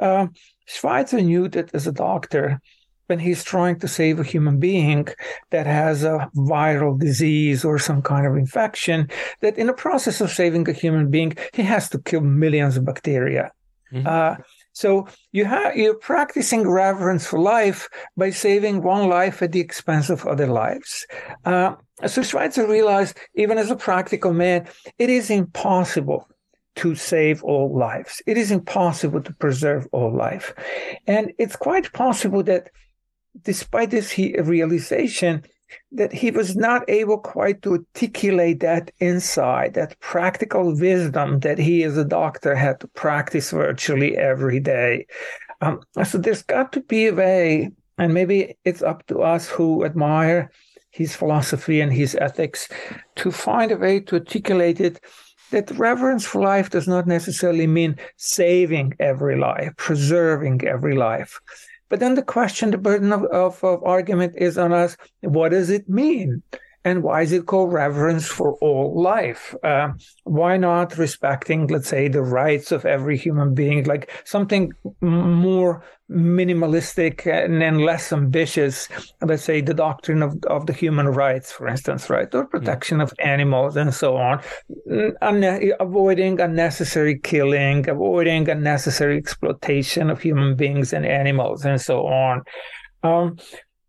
[0.00, 0.32] Um,
[0.66, 2.60] Schweitzer knew that as a doctor,
[3.10, 5.08] when he's trying to save a human being
[5.50, 9.10] that has a viral disease or some kind of infection,
[9.42, 12.84] that in the process of saving a human being, he has to kill millions of
[12.86, 13.50] bacteria.
[13.92, 14.06] Mm-hmm.
[14.06, 14.36] Uh,
[14.72, 20.08] so you have you're practicing reverence for life by saving one life at the expense
[20.10, 21.06] of other lives.
[21.44, 21.74] Uh,
[22.06, 24.68] so Schweitzer realized, even as a practical man,
[24.98, 26.28] it is impossible
[26.76, 28.22] to save all lives.
[28.26, 30.54] It is impossible to preserve all life,
[31.06, 32.70] and it's quite possible that
[33.42, 35.42] despite this he, realization
[35.92, 41.84] that he was not able quite to articulate that insight, that practical wisdom that he
[41.84, 45.06] as a doctor had to practice virtually every day.
[45.60, 49.84] Um, so there's got to be a way, and maybe it's up to us who
[49.84, 50.50] admire
[50.90, 52.68] his philosophy and his ethics
[53.16, 55.00] to find a way to articulate it
[55.50, 61.40] that reverence for life does not necessarily mean saving every life, preserving every life.
[61.90, 64.96] But then the question, the burden of, of, of argument is on us.
[65.20, 66.42] What does it mean?
[66.82, 69.54] And why is it called reverence for all life?
[69.62, 69.90] Uh,
[70.24, 77.26] why not respecting, let's say, the rights of every human being, like something more minimalistic
[77.26, 78.88] and, and less ambitious?
[79.20, 83.02] Let's say the doctrine of, of the human rights, for instance, right, or protection mm.
[83.02, 84.40] of animals and so on,
[85.20, 92.42] Un- avoiding unnecessary killing, avoiding unnecessary exploitation of human beings and animals, and so on.
[93.02, 93.36] Um,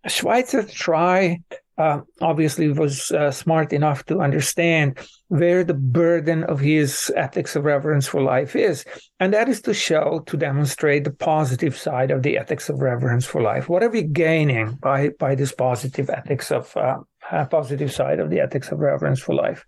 [0.07, 1.43] Schweitzer tried
[1.81, 7.65] uh, obviously was uh, smart enough to understand where the burden of his ethics of
[7.65, 8.85] reverence for life is.
[9.19, 13.25] And that is to show, to demonstrate the positive side of the ethics of reverence
[13.25, 13.67] for life.
[13.67, 16.99] What are we gaining by, by this positive ethics of, uh,
[17.45, 19.65] positive side of the ethics of reverence for life?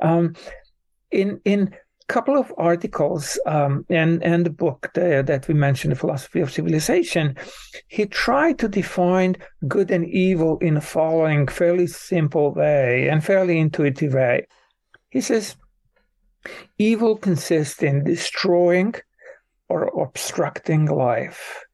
[0.00, 0.34] Um,
[1.10, 1.76] in, in
[2.08, 6.52] couple of articles um, and and the book there that we mentioned, the philosophy of
[6.52, 7.36] civilization,
[7.88, 9.36] he tried to define
[9.66, 14.46] good and evil in the following fairly simple way and fairly intuitive way.
[15.10, 15.56] He says,
[16.78, 18.94] evil consists in destroying
[19.68, 21.64] or obstructing life,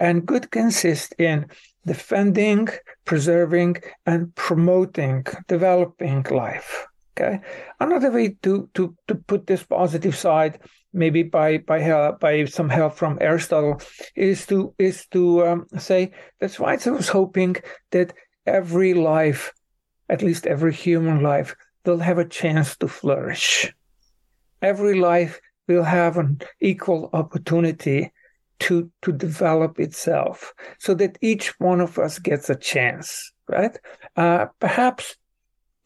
[0.00, 1.46] and good consists in
[1.86, 2.68] defending,
[3.04, 6.86] preserving, and promoting, developing life.
[7.16, 7.40] Okay,
[7.78, 10.58] another way to to to put this positive side,
[10.92, 13.80] maybe by by help, by some help from Aristotle,
[14.16, 17.54] is to is to um, say that Schweitzer was hoping
[17.92, 18.14] that
[18.46, 19.52] every life,
[20.08, 23.72] at least every human life, will have a chance to flourish.
[24.60, 28.12] Every life will have an equal opportunity
[28.58, 33.32] to to develop itself, so that each one of us gets a chance.
[33.48, 33.78] Right?
[34.16, 35.14] Uh, perhaps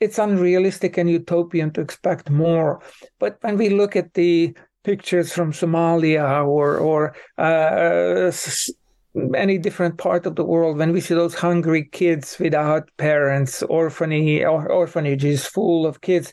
[0.01, 2.81] it's unrealistic and utopian to expect more.
[3.19, 8.31] But when we look at the pictures from Somalia or or uh,
[9.35, 14.45] any different part of the world, when we see those hungry kids without parents, orphanage,
[14.45, 16.33] or orphanages full of kids,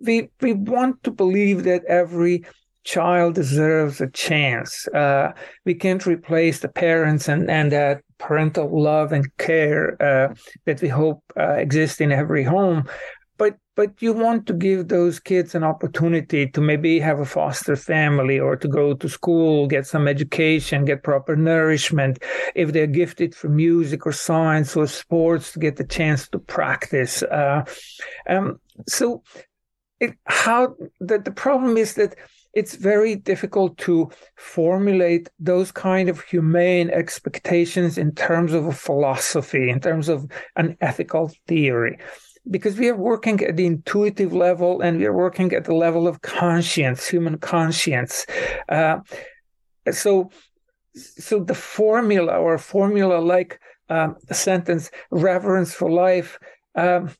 [0.00, 2.44] we we want to believe that every
[2.84, 4.86] child deserves a chance.
[4.88, 5.32] Uh,
[5.64, 10.34] we can't replace the parents and, and that parental love and care uh,
[10.64, 12.88] that we hope uh, exists in every home.
[13.36, 17.76] But but you want to give those kids an opportunity to maybe have a foster
[17.76, 22.22] family or to go to school, get some education, get proper nourishment.
[22.54, 27.24] If they're gifted for music or science or sports, to get the chance to practice.
[27.24, 27.64] Uh,
[28.28, 29.22] um, so,
[29.98, 32.14] it, how the, the problem is that
[32.54, 39.70] it's very difficult to formulate those kind of humane expectations in terms of a philosophy,
[39.70, 41.98] in terms of an ethical theory.
[42.50, 46.06] Because we are working at the intuitive level and we are working at the level
[46.06, 48.26] of conscience, human conscience.
[48.68, 48.98] Uh,
[49.90, 50.30] so,
[50.94, 56.38] so the formula or formula like um, sentence, reverence for life,
[56.76, 57.10] um,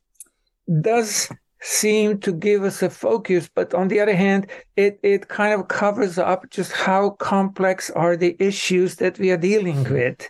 [0.81, 1.31] does
[1.64, 5.68] seem to give us a focus, but on the other hand, it, it kind of
[5.68, 10.29] covers up just how complex are the issues that we are dealing with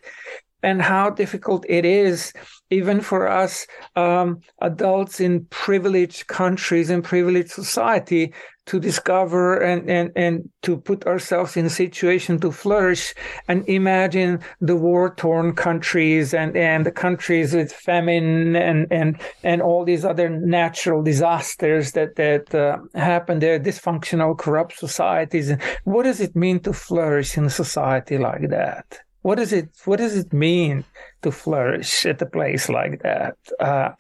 [0.63, 2.33] and how difficult it is
[2.71, 3.67] even for us
[3.97, 8.33] um, adults in privileged countries and privileged society
[8.67, 13.15] to discover and, and, and to put ourselves in a situation to flourish
[13.47, 19.61] and imagine the war torn countries and, and the countries with famine and, and, and
[19.61, 25.53] all these other natural disasters that, that uh, happen there, dysfunctional, corrupt societies.
[25.85, 29.01] What does it mean to flourish in a society like that?
[29.25, 30.85] What does it What does it mean
[31.23, 33.37] to flourish at a place like that?
[33.59, 33.93] Uh,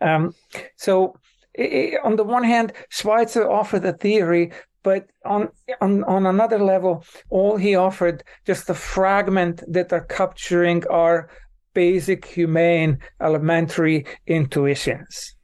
[0.00, 0.34] um,
[0.76, 1.14] so
[2.02, 5.48] on the one hand, Schweitzer offered a theory, but on,
[5.80, 11.30] on on another level, all he offered just a fragment that are capturing our
[11.74, 15.34] basic humane elementary intuitions.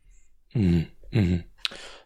[0.55, 1.19] Mm-hmm.
[1.19, 1.37] mm-hmm.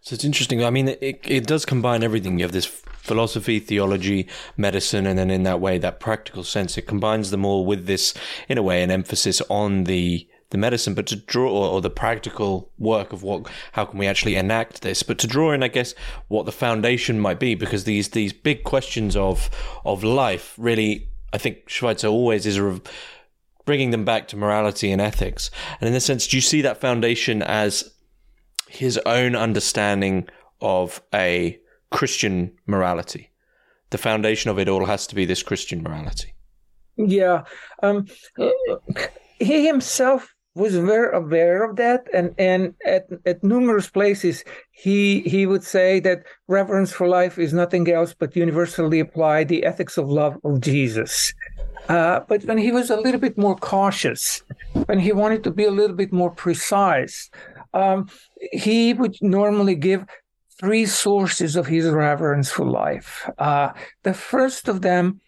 [0.00, 0.62] So it's interesting.
[0.62, 2.38] I mean, it, it does combine everything.
[2.38, 6.86] You have this philosophy, theology, medicine, and then in that way, that practical sense, it
[6.86, 8.12] combines them all with this,
[8.46, 12.70] in a way, an emphasis on the the medicine, but to draw or the practical
[12.78, 15.94] work of what how can we actually enact this, but to draw in, I guess,
[16.28, 19.50] what the foundation might be, because these these big questions of
[19.84, 22.60] of life really, I think Schweitzer always is
[23.64, 25.50] bringing them back to morality and ethics.
[25.80, 27.94] And in this sense, do you see that foundation as
[28.68, 30.28] his own understanding
[30.60, 31.58] of a
[31.90, 33.30] Christian morality?
[33.90, 36.34] The foundation of it all has to be this Christian morality.
[36.96, 37.44] Yeah.
[37.82, 38.06] Um,
[39.38, 42.06] he himself was very aware of that.
[42.12, 47.52] And and at, at numerous places he he would say that reverence for life is
[47.52, 51.34] nothing else but universally applied the ethics of love of jesus.
[51.88, 54.42] Uh, but when he was a little bit more cautious
[54.86, 57.28] when he wanted to be a little bit more precise
[57.74, 58.08] um,
[58.52, 60.06] he would normally give
[60.58, 63.28] three sources of his reverence for life.
[63.38, 63.70] Uh,
[64.04, 65.20] the first of them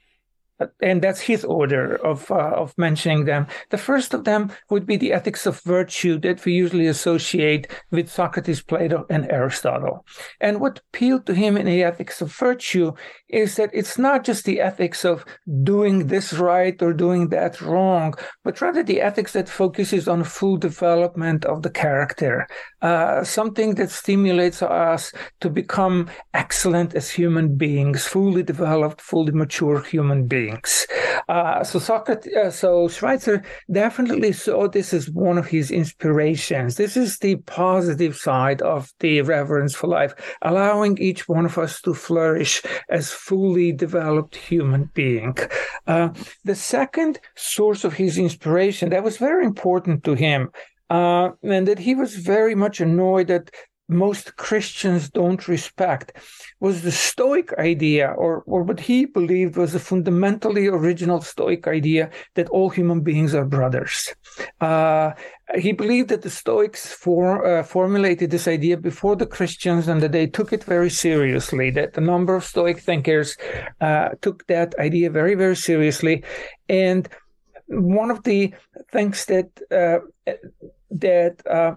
[0.81, 3.47] and that's his order of uh, of mentioning them.
[3.71, 8.11] The first of them would be the ethics of virtue that we usually associate with
[8.11, 10.05] Socrates, Plato, and Aristotle.
[10.41, 12.93] And what appealed to him in the ethics of virtue
[13.29, 15.25] is that it's not just the ethics of
[15.63, 18.15] doing this right or doing that wrong,
[18.45, 22.47] but rather the ethics that focuses on full development of the character,
[22.83, 29.83] uh, something that stimulates us to become excellent as human beings, fully developed, fully mature
[29.83, 30.87] human beings beings.
[31.29, 36.77] Uh, so Socrates, uh, so Schweitzer definitely saw this as one of his inspirations.
[36.77, 41.81] This is the positive side of the reverence for life, allowing each one of us
[41.83, 45.37] to flourish as fully developed human being.
[45.87, 46.11] Uh,
[46.45, 50.51] the second source of his inspiration that was very important to him
[50.91, 53.51] uh, and that he was very much annoyed that
[53.89, 56.13] most Christians don't respect
[56.61, 62.11] was the Stoic idea, or, or what he believed was a fundamentally original Stoic idea
[62.35, 64.15] that all human beings are brothers.
[64.61, 65.13] Uh,
[65.55, 70.13] he believed that the Stoics for, uh, formulated this idea before the Christians and that
[70.13, 73.37] they took it very seriously, that a number of Stoic thinkers
[73.81, 76.25] uh, took that idea very, very seriously.
[76.69, 77.09] And
[77.69, 78.55] one of the
[78.93, 79.99] things that uh,
[80.91, 81.75] that uh,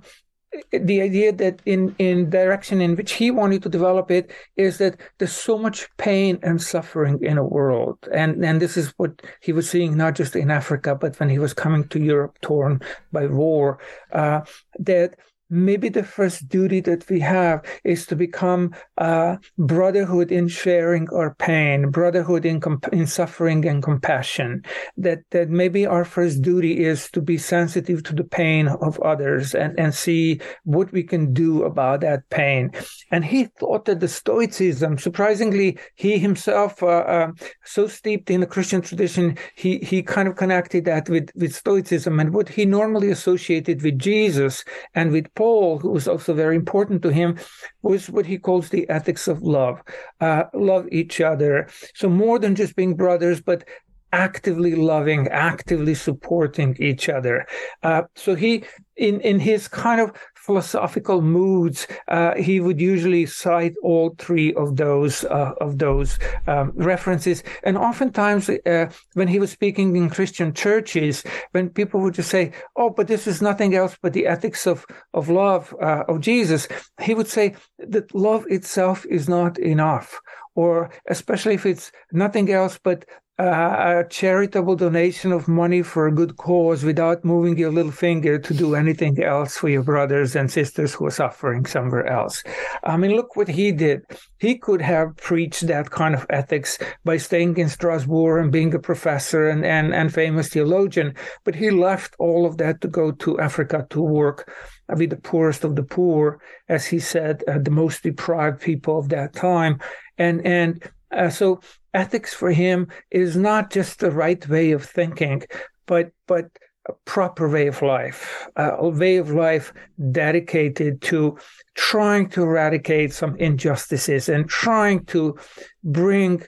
[0.72, 5.00] the idea that in in direction in which he wanted to develop it is that
[5.18, 7.97] there's so much pain and suffering in a world.
[8.12, 11.39] And and this is what he was seeing not just in africa but when he
[11.39, 12.82] was coming to europe torn
[13.12, 13.80] by war
[14.12, 14.41] uh,
[14.80, 15.16] that
[15.50, 21.36] maybe the first duty that we have is to become uh, brotherhood in sharing our
[21.36, 24.64] pain, brotherhood in, comp- in suffering and compassion.
[24.97, 29.56] That that maybe our first duty is to be sensitive to the pain of others
[29.56, 32.72] and, and see what we can do about that pain.
[33.12, 37.32] And he thought that the Stoicism, surprisingly, he himself, uh, uh,
[37.64, 42.20] so steeped in the Christian tradition, he he kind of connected that with with Stoicism
[42.20, 47.02] and what he normally associated with Jesus and with Paul, who was also very important
[47.04, 47.40] to him,
[47.82, 49.82] was what he calls the ethics of love.
[50.20, 51.70] Uh, love each other.
[51.96, 53.64] So more than just being brothers, but
[54.12, 57.46] actively loving, actively supporting each other.
[57.84, 58.66] Uh, so he,
[58.98, 60.12] in in his kind of
[60.46, 66.72] philosophical moods, uh, he would usually cite all three of those uh, of those um,
[66.76, 67.44] references.
[67.64, 72.52] And oftentimes, uh, when he was speaking in Christian churches, when people would just say,
[72.76, 76.68] "Oh, but this is nothing else but the ethics of of love uh, of Jesus,"
[77.02, 80.20] he would say that love itself is not enough
[80.56, 83.06] or especially if it's nothing else but
[83.40, 88.38] uh, a charitable donation of money for a good cause without moving your little finger
[88.38, 92.44] to do anything else for your brothers and sisters who are suffering somewhere else.
[92.84, 94.02] I mean, look what he did.
[94.40, 98.80] He could have preached that kind of ethics by staying in Strasbourg and being a
[98.80, 101.16] professor and, and, and famous theologian,
[101.46, 104.52] but he left all of that to go to Africa to work
[104.90, 109.08] with the poorest of the poor, as he said, uh, the most deprived people of
[109.10, 109.80] that time.
[110.18, 111.62] And, and uh, so
[111.94, 115.44] ethics for him is not just the right way of thinking,
[115.86, 116.46] but but
[116.88, 119.72] a proper way of life, a way of life
[120.12, 121.38] dedicated to
[121.76, 125.38] trying to eradicate some injustices and trying to
[125.84, 126.42] bring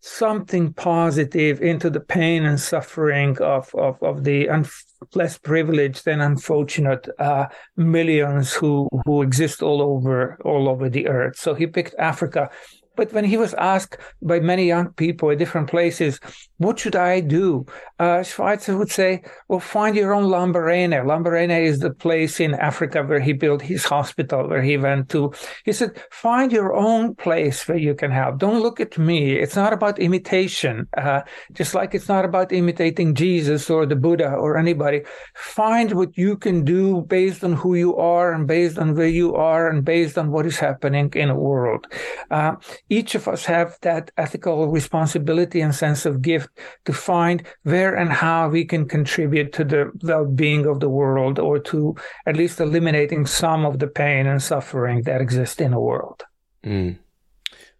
[0.00, 4.66] something positive into the pain and suffering of of, of the un-
[5.14, 11.36] less privileged and unfortunate uh, millions who who exist all over all over the earth.
[11.36, 12.50] So he picked Africa
[12.96, 16.18] but when he was asked by many young people at different places,
[16.58, 17.66] what should I do?
[17.98, 21.04] Uh, Schweitzer would say, well, find your own Lambarene.
[21.04, 25.32] Lambarene is the place in Africa where he built his hospital, where he went to.
[25.64, 28.38] He said, find your own place where you can help.
[28.38, 29.36] Don't look at me.
[29.36, 31.22] It's not about imitation, uh,
[31.52, 35.02] just like it's not about imitating Jesus or the Buddha or anybody.
[35.34, 39.34] Find what you can do based on who you are and based on where you
[39.34, 41.86] are and based on what is happening in the world.
[42.30, 42.56] Uh,
[42.88, 46.48] each of us have that ethical responsibility and sense of gift
[46.84, 51.58] to find where and how we can contribute to the well-being of the world or
[51.58, 56.22] to at least eliminating some of the pain and suffering that exists in the world.
[56.64, 56.98] Mm.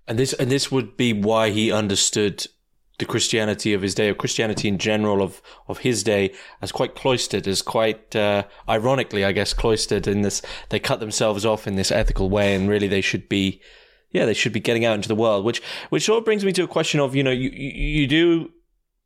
[0.09, 2.46] And this and this would be why he understood
[2.98, 6.32] the Christianity of his day, or Christianity in general of, of his day,
[6.62, 10.40] as quite cloistered, as quite uh, ironically, I guess, cloistered in this.
[10.70, 13.61] They cut themselves off in this ethical way, and really they should be
[14.11, 15.44] yeah, they should be getting out into the world.
[15.44, 18.52] Which which sort of brings me to a question of you know you you do.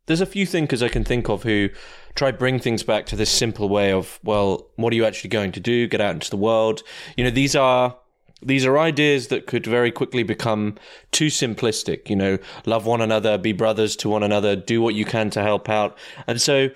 [0.06, 1.68] There's a few thinkers I can think of who
[2.14, 5.52] try bring things back to this simple way of well, what are you actually going
[5.52, 5.86] to do?
[5.86, 6.82] Get out into the world.
[7.16, 7.96] You know, these are
[8.42, 10.76] these are ideas that could very quickly become
[11.12, 12.08] too simplistic.
[12.08, 15.42] You know, love one another, be brothers to one another, do what you can to
[15.42, 15.96] help out.
[16.26, 16.70] And so,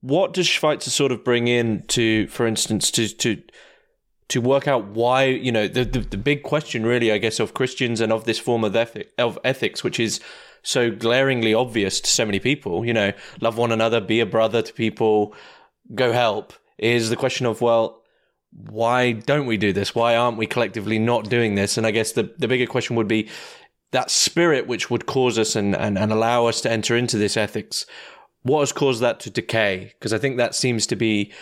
[0.00, 3.42] what does Schweitzer sort of bring in to, for instance, to to
[4.28, 7.54] to work out why you know the, the, the big question really I guess of
[7.54, 10.20] Christians and of this form of ethic of ethics which is
[10.62, 14.62] so glaringly obvious to so many people you know love one another be a brother
[14.62, 15.34] to people
[15.94, 18.02] go help is the question of well
[18.50, 19.94] why don't we do this?
[19.94, 21.76] Why aren't we collectively not doing this?
[21.76, 23.28] And I guess the the bigger question would be
[23.90, 27.36] that spirit which would cause us and, and, and allow us to enter into this
[27.36, 27.86] ethics
[28.42, 29.92] what has caused that to decay?
[29.98, 31.32] Because I think that seems to be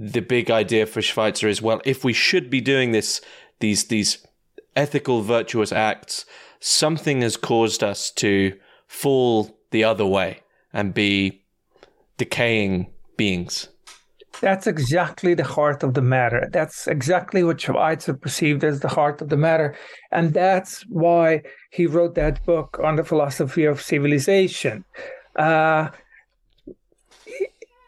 [0.00, 3.20] the big idea for Schweitzer is well, if we should be doing this,
[3.58, 4.26] these these
[4.74, 6.24] ethical, virtuous acts,
[6.58, 10.40] something has caused us to fall the other way
[10.72, 11.42] and be
[12.16, 13.68] decaying beings.
[14.40, 16.48] That's exactly the heart of the matter.
[16.50, 19.76] That's exactly what Schweitzer perceived as the heart of the matter.
[20.12, 24.84] And that's why he wrote that book on the philosophy of civilization.
[25.36, 25.90] Uh,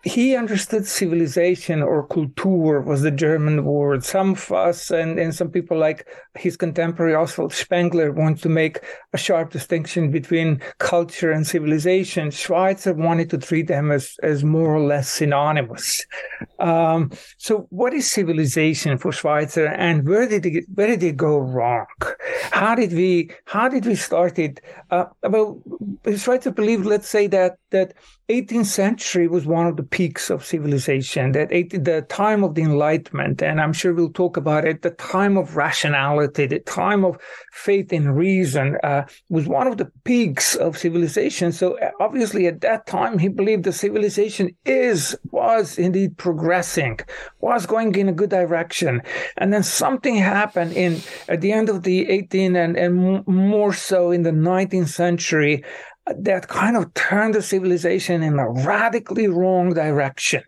[0.03, 4.05] he understood civilization or Kultur was the German word.
[4.05, 8.81] Some of us and, and some people like his contemporary Oswald Spengler want to make
[9.13, 12.33] a sharp distinction between culture and civilization.
[12.33, 16.05] Schweitzer wanted to treat them as, as more or less synonymous.
[16.59, 21.39] Um, so what is civilization for Schweitzer and where did it, where did it go
[21.39, 21.87] wrong?
[22.51, 24.61] How did we, how did we start it?
[24.91, 25.63] Uh, well,
[26.17, 27.95] Schweitzer believed, let's say that that
[28.33, 32.63] 18th century was one of the peaks of civilization, that 18, the time of the
[32.63, 37.19] Enlightenment, and I'm sure we'll talk about it, the time of rationality, the time of
[37.53, 41.53] faith in reason uh, was one of the peaks of civilization.
[41.53, 47.01] So uh, obviously at that time, he believed the civilization is, was indeed progressing,
[47.41, 49.03] was going in a good direction.
[49.37, 54.11] And then something happened in at the end of the 18th and, and more so
[54.11, 55.65] in the 19th century
[56.07, 60.43] that kind of turned the civilization in a radically wrong direction.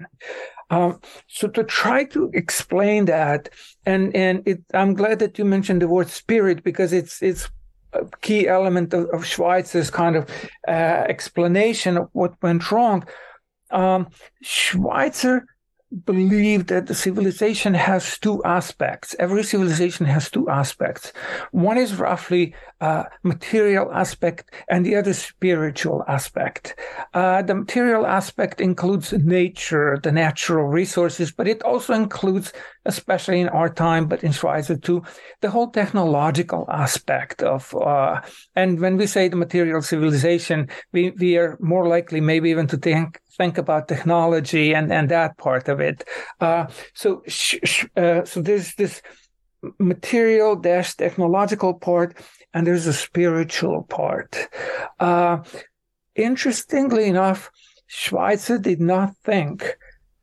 [0.70, 3.50] Um, so to try to explain that,
[3.86, 7.48] and and it, I'm glad that you mentioned the word spirit because it's it's
[7.92, 10.28] a key element of, of Schweitzer's kind of
[10.66, 13.04] uh, explanation of what went wrong.
[13.70, 14.08] Um,
[14.42, 15.46] Schweitzer
[16.04, 19.14] believe that the civilization has two aspects.
[19.18, 21.12] Every civilization has two aspects.
[21.52, 26.78] One is roughly uh, material aspect, and the other spiritual aspect.
[27.14, 32.52] Uh, the material aspect includes nature, the natural resources, but it also includes,
[32.84, 35.02] especially in our time, but in Schweitzer too,
[35.40, 37.74] the whole technological aspect of.
[37.74, 38.20] Uh,
[38.54, 42.76] and when we say the material civilization, we we are more likely maybe even to
[42.76, 46.04] think think about technology and, and that part of it.
[46.40, 49.02] Uh, so, sh- sh- uh, so there's this
[49.78, 52.16] material dash technological part,
[52.52, 54.36] and there's a spiritual part.
[55.00, 55.38] Uh,
[56.14, 57.50] interestingly enough,
[57.86, 59.76] Schweitzer did not think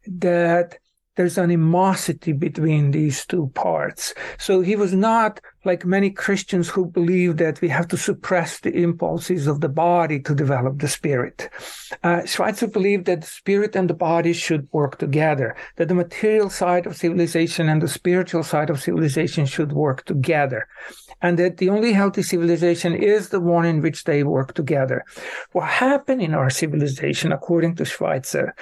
[0.05, 0.78] that
[1.16, 4.14] there's animosity between these two parts.
[4.38, 8.74] So he was not like many Christians who believe that we have to suppress the
[8.74, 11.49] impulses of the body to develop the spirit.
[12.03, 16.49] Uh, Schweitzer believed that the spirit and the body should work together, that the material
[16.49, 20.68] side of civilization and the spiritual side of civilization should work together,
[21.22, 25.03] and that the only healthy civilization is the one in which they work together.
[25.51, 28.55] What happened in our civilization, according to Schweitzer,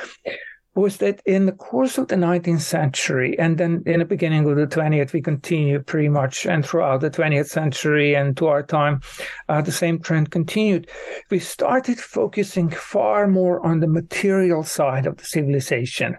[0.79, 4.55] was that in the course of the 19th century and then in the beginning of
[4.55, 9.01] the 20th, we continue pretty much and throughout the 20th century and to our time,
[9.47, 10.89] uh, the same trend continued.
[11.29, 16.17] We started focusing far more on the material side of the civilization,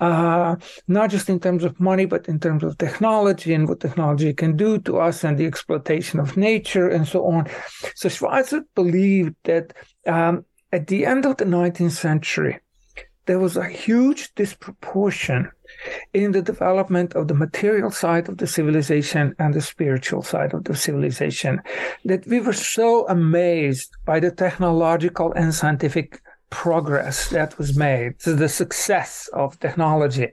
[0.00, 0.56] uh,
[0.88, 4.56] not just in terms of money, but in terms of technology and what technology can
[4.56, 7.48] do to us and the exploitation of nature and so on.
[7.96, 9.72] So Schweitzer believed that
[10.06, 12.58] um, at the end of the 19th century,
[13.26, 15.50] there was a huge disproportion
[16.12, 20.64] in the development of the material side of the civilization and the spiritual side of
[20.64, 21.60] the civilization
[22.04, 26.20] that we were so amazed by the technological and scientific
[26.50, 30.28] progress that was made, the success of technology,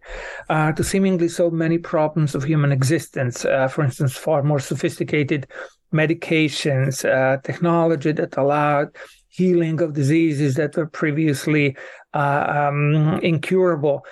[0.49, 3.43] uh, to seemingly so many problems of human existence.
[3.43, 5.47] Uh, for instance, far more sophisticated
[5.91, 8.89] medications, uh, technology that allowed
[9.29, 11.75] healing of diseases that were previously
[12.13, 14.05] um, incurable.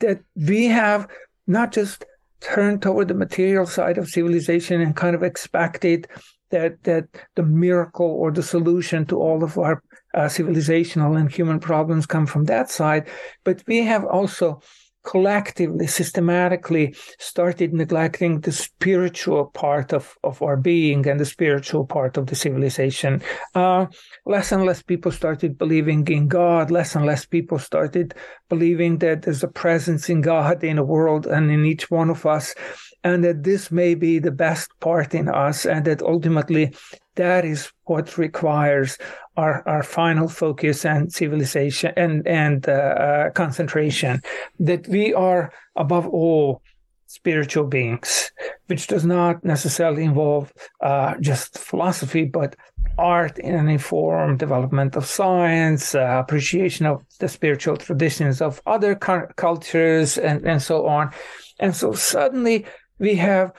[0.00, 1.08] That we have
[1.46, 2.04] not just
[2.40, 6.08] turned toward the material side of civilization and kind of expected
[6.50, 9.82] that that the miracle or the solution to all of our
[10.14, 13.08] uh, civilizational and human problems come from that side,
[13.44, 14.60] but we have also
[15.04, 22.16] collectively, systematically started neglecting the spiritual part of, of our being and the spiritual part
[22.16, 23.22] of the civilization.
[23.54, 23.86] Uh,
[24.26, 26.70] less and less people started believing in God.
[26.70, 28.14] Less and less people started
[28.48, 32.26] believing that there's a presence in God in the world and in each one of
[32.26, 32.54] us,
[33.02, 36.72] and that this may be the best part in us, and that ultimately
[37.16, 38.96] that is what requires
[39.36, 44.20] our, our final focus and civilization and and uh, uh, concentration
[44.58, 46.62] that we are above all
[47.06, 48.30] spiritual beings
[48.66, 52.56] which does not necessarily involve uh, just philosophy but
[52.98, 58.94] art in any form development of science uh, appreciation of the spiritual traditions of other
[58.94, 61.10] cultures and, and so on.
[61.58, 62.66] And so suddenly
[62.98, 63.52] we have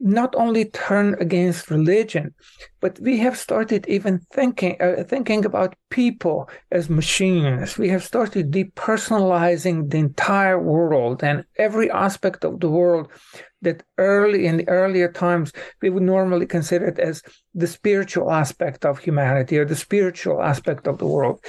[0.00, 2.34] not only turn against religion,
[2.80, 7.78] but we have started even thinking uh, thinking about people as machines.
[7.78, 13.08] We have started depersonalizing the entire world and every aspect of the world
[13.62, 17.22] that early in the earlier times we would normally consider it as
[17.54, 21.42] the spiritual aspect of humanity or the spiritual aspect of the world.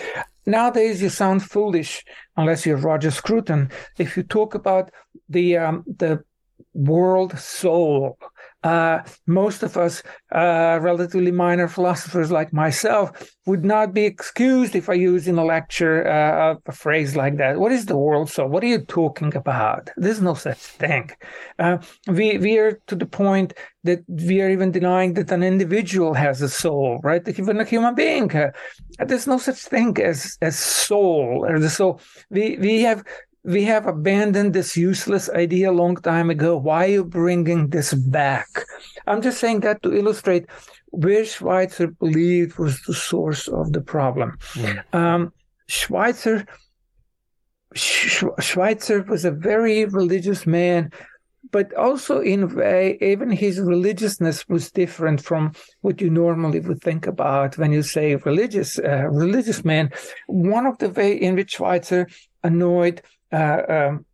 [0.46, 2.04] Nowadays, you sound foolish
[2.38, 4.92] unless you're Roger Scruton if you talk about
[5.28, 6.24] the um, the
[6.74, 8.18] world soul
[8.66, 10.02] uh, most of us,
[10.34, 13.06] uh, relatively minor philosophers like myself,
[13.46, 17.60] would not be excused if I use in a lecture uh, a phrase like that.
[17.60, 18.50] What is the world soul?
[18.50, 19.92] What are you talking about?
[19.98, 21.12] There's no such thing.
[21.60, 23.54] Uh, we we are to the point
[23.84, 27.22] that we are even denying that an individual has a soul, right?
[27.28, 28.36] Even a human being.
[28.36, 28.52] Uh,
[29.06, 32.02] there's no such thing as as soul or the soul.
[32.32, 33.04] We we have
[33.46, 36.58] we have abandoned this useless idea a long time ago.
[36.58, 38.48] Why are you bringing this back?
[39.06, 40.48] I'm just saying that to illustrate
[40.88, 44.38] where Schweitzer believed was the source of the problem.
[44.54, 44.96] Mm.
[44.96, 45.34] Um,
[45.68, 46.46] Schweitzer,
[47.76, 50.92] Schweitzer was a very religious man,
[51.52, 56.82] but also in a way, even his religiousness was different from what you normally would
[56.82, 59.92] think about when you say religious, uh, religious man.
[60.28, 62.08] One of the way in which Schweitzer
[62.44, 63.02] annoyed
[63.32, 64.06] um,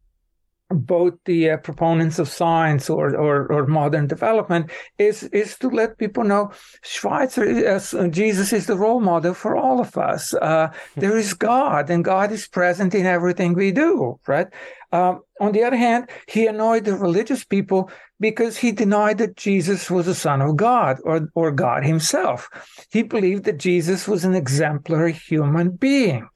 [0.74, 5.97] both the uh, proponents of science or, or, or modern development is is to let
[5.97, 6.51] people know
[6.84, 10.34] Schweitzer as uh, Jesus is the role model for all of us.
[10.34, 14.20] Uh, there is God, and God is present in everything we do.
[14.28, 14.47] Right.
[14.91, 17.89] Um, on the other hand, he annoyed the religious people
[18.20, 22.49] because he denied that Jesus was the Son of God or or God Himself.
[22.91, 26.28] He believed that Jesus was an exemplary human being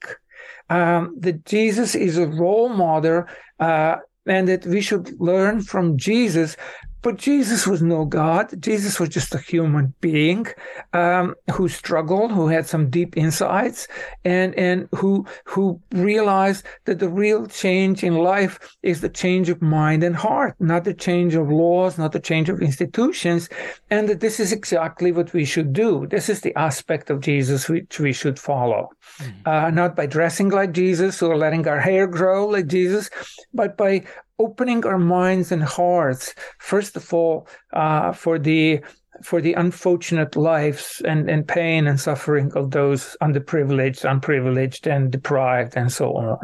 [0.68, 3.24] um, that Jesus is a role model
[3.60, 3.96] uh,
[4.26, 6.56] and that we should learn from Jesus
[7.02, 8.60] but Jesus was no God.
[8.60, 10.46] Jesus was just a human being
[10.92, 13.86] um, who struggled, who had some deep insights,
[14.24, 19.62] and and who who realized that the real change in life is the change of
[19.62, 23.48] mind and heart, not the change of laws, not the change of institutions,
[23.90, 26.06] and that this is exactly what we should do.
[26.06, 29.48] This is the aspect of Jesus which we should follow, mm-hmm.
[29.48, 33.10] uh, not by dressing like Jesus or letting our hair grow like Jesus,
[33.54, 34.04] but by
[34.38, 38.80] opening our minds and hearts, first of all, uh, for the
[39.22, 45.76] for the unfortunate lives and, and pain and suffering of those underprivileged, unprivileged, and deprived,
[45.76, 46.38] and so on.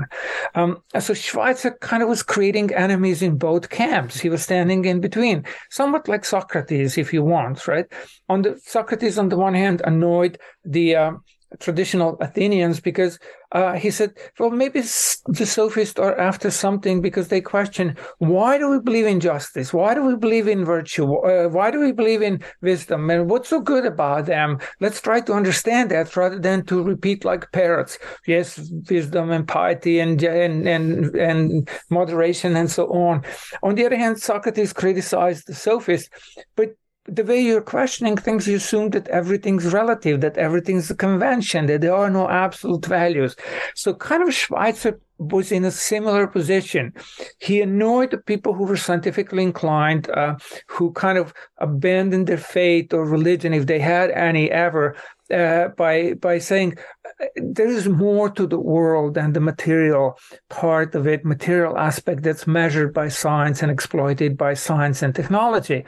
[0.55, 4.21] Um, so Schweitzer kind of was creating enemies in both camps.
[4.21, 7.87] He was standing in between, somewhat like Socrates, if you want, right?
[8.29, 11.13] On the Socrates, on the one hand, annoyed the uh,
[11.61, 13.19] traditional Athenians because
[13.53, 18.71] uh, he said, well, maybe the sophists are after something because they question why do
[18.71, 19.73] we believe in justice?
[19.73, 21.15] Why do we believe in virtue?
[21.15, 23.11] Uh, why do we believe in wisdom?
[23.11, 24.59] And what's so good about them?
[24.81, 27.99] Let's try to understand that rather than to repeat like parrots.
[28.27, 33.23] Yes, wisdom and piety and and and, and moderation and so on.
[33.63, 36.09] On the other hand, Socrates criticized the sophists,
[36.57, 36.71] but
[37.07, 41.81] the way you're questioning things, you assume that everything's relative, that everything's a convention, that
[41.81, 43.35] there are no absolute values.
[43.75, 46.93] So kind of Schweitzer was in a similar position.
[47.39, 50.37] He annoyed the people who were scientifically inclined, uh,
[50.69, 54.97] who kind of abandoned their faith or religion, if they had any ever,
[55.33, 56.77] uh, by by saying
[57.21, 60.19] uh, there is more to the world than the material
[60.49, 65.85] part of it, material aspect that's measured by science and exploited by science and technology.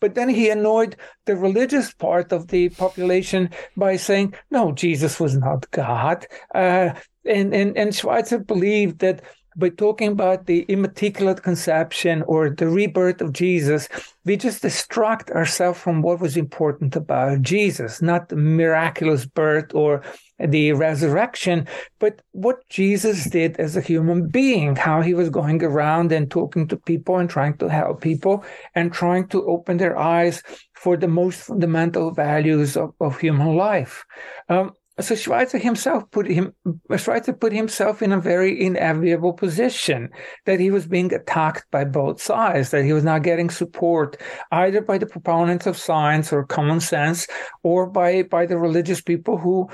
[0.00, 5.36] But then he annoyed the religious part of the population by saying, no, Jesus was
[5.36, 6.26] not God.
[6.54, 6.90] Uh,
[7.24, 9.22] and, and, and Schweitzer believed that
[9.56, 13.88] by talking about the immaculate conception or the rebirth of Jesus,
[14.24, 20.02] we just distract ourselves from what was important about Jesus, not the miraculous birth or
[20.38, 21.66] the resurrection,
[21.98, 26.68] but what Jesus did as a human being, how he was going around and talking
[26.68, 28.44] to people and trying to help people
[28.74, 30.42] and trying to open their eyes
[30.74, 34.04] for the most fundamental values of, of human life.
[34.50, 36.54] Um, so Schweitzer himself put him
[36.96, 40.08] Schweitzer put himself in a very inevitable position
[40.46, 44.16] that he was being attacked by both sides, that he was not getting support
[44.52, 47.26] either by the proponents of science or common sense
[47.62, 49.68] or by by the religious people who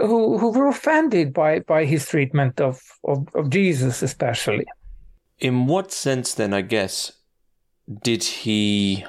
[0.00, 4.64] who who were offended by by his treatment of, of, of Jesus especially.
[5.38, 7.12] In what sense then I guess
[8.02, 9.04] did he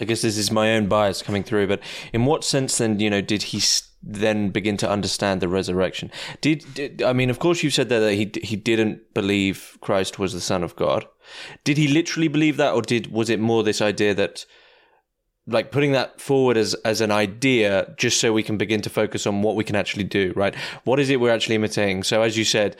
[0.00, 1.80] I guess this is my own bias coming through, but
[2.12, 3.58] in what sense then, you know, did he
[4.02, 6.10] then begin to understand the resurrection.
[6.40, 7.30] Did, did I mean?
[7.30, 10.76] Of course, you said that, that he he didn't believe Christ was the Son of
[10.76, 11.06] God.
[11.64, 14.46] Did he literally believe that, or did was it more this idea that,
[15.46, 19.26] like, putting that forward as as an idea, just so we can begin to focus
[19.26, 20.32] on what we can actually do?
[20.36, 20.54] Right?
[20.84, 22.04] What is it we're actually imitating?
[22.04, 22.76] So, as you said,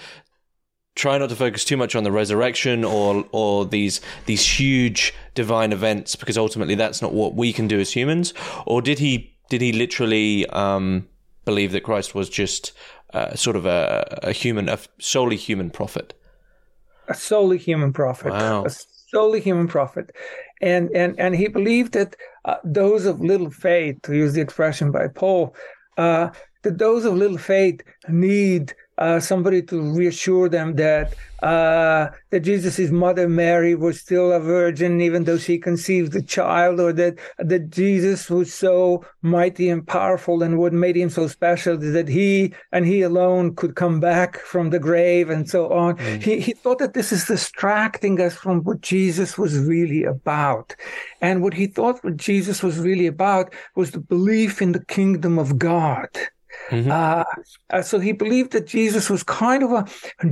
[0.95, 5.73] try not to focus too much on the resurrection or or these these huge divine
[5.73, 8.35] events because ultimately that's not what we can do as humans.
[8.67, 11.09] Or did he did he literally um,
[11.45, 12.73] believe that Christ was just
[13.15, 16.15] uh, sort of a, a, human, a solely human prophet?
[17.09, 18.33] A solely human prophet.
[18.33, 18.65] Wow.
[18.65, 20.15] A solely human prophet,
[20.61, 24.91] and and and he believed that uh, those of little faith, to use the expression
[24.91, 25.55] by Paul,
[25.97, 26.29] uh,
[26.63, 32.91] that those of little faith need uh, somebody to reassure them that uh, that Jesus'
[32.91, 37.71] mother Mary was still a virgin, even though she conceived the child, or that that
[37.71, 42.53] Jesus was so mighty and powerful, and what made him so special is that he
[42.73, 45.97] and he alone could come back from the grave, and so on.
[45.99, 46.23] Mm.
[46.23, 50.75] He he thought that this is distracting us from what Jesus was really about,
[51.21, 55.39] and what he thought what Jesus was really about was the belief in the kingdom
[55.39, 56.09] of God.
[56.71, 56.91] Mm-hmm.
[56.91, 57.25] Uh,
[57.71, 59.85] uh, so he believed that Jesus was kind of a,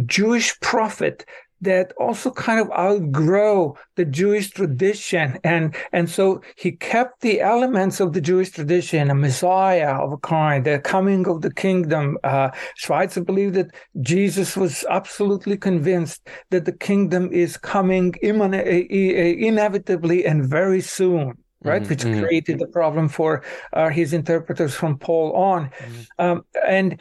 [0.07, 1.25] Jewish prophet
[1.63, 5.39] that also kind of outgrow the Jewish tradition.
[5.43, 10.19] And, and so he kept the elements of the Jewish tradition, a Messiah of a
[10.19, 12.19] kind, the coming of the kingdom.
[12.23, 20.47] Uh, Schweitzer believed that Jesus was absolutely convinced that the kingdom is coming inevitably and
[20.47, 21.83] very soon right?
[21.83, 21.89] Mm-hmm.
[21.89, 22.23] Which mm-hmm.
[22.23, 23.43] created the problem for
[23.73, 26.03] uh, his interpreters from Paul on, mm-hmm.
[26.19, 27.01] um, and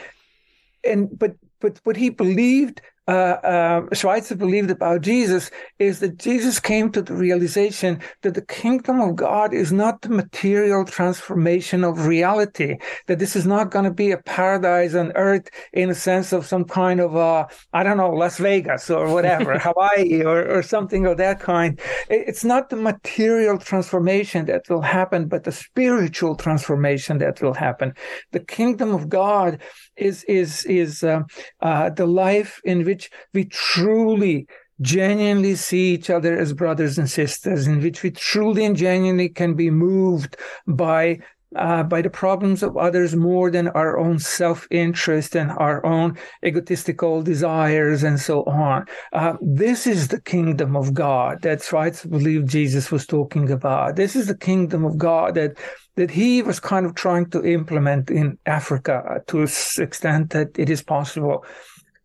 [0.83, 6.59] and but but what he believed uh, uh, Schweitzer believed about Jesus is that Jesus
[6.59, 12.07] came to the realization that the kingdom of God is not the material transformation of
[12.07, 12.77] reality,
[13.07, 16.47] that this is not going to be a paradise on earth in a sense of
[16.47, 21.05] some kind of, uh, I don't know, Las Vegas or whatever, Hawaii or, or something
[21.05, 21.79] of that kind.
[22.09, 27.93] It's not the material transformation that will happen, but the spiritual transformation that will happen.
[28.31, 29.61] The kingdom of God
[29.97, 31.21] is, is, is uh,
[31.61, 34.47] uh, the life in which which we truly
[34.81, 39.53] genuinely see each other as brothers and sisters, in which we truly and genuinely can
[39.53, 40.35] be moved
[40.67, 41.19] by
[41.55, 47.21] uh, by the problems of others more than our own self-interest and our own egotistical
[47.21, 48.85] desires and so on.
[49.13, 53.95] Uh, this is the kingdom of God that Schweitzer believe Jesus was talking about.
[53.95, 55.57] This is the kingdom of God that
[55.95, 59.43] that he was kind of trying to implement in Africa to
[59.77, 61.45] extent that it is possible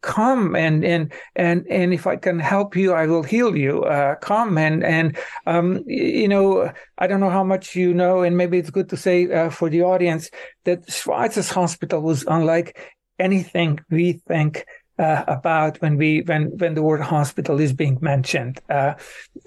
[0.02, 3.84] come and and and and if I can help you, I will heal you.
[3.84, 8.36] Uh, come and and um, you know, I don't know how much you know, and
[8.36, 10.30] maybe it's good to say uh, for the audience
[10.64, 12.78] that Schweitzer's hospital was unlike
[13.18, 14.64] anything we think.
[14.98, 18.60] Uh, about when we when when the word hospital is being mentioned.
[18.68, 18.92] Uh,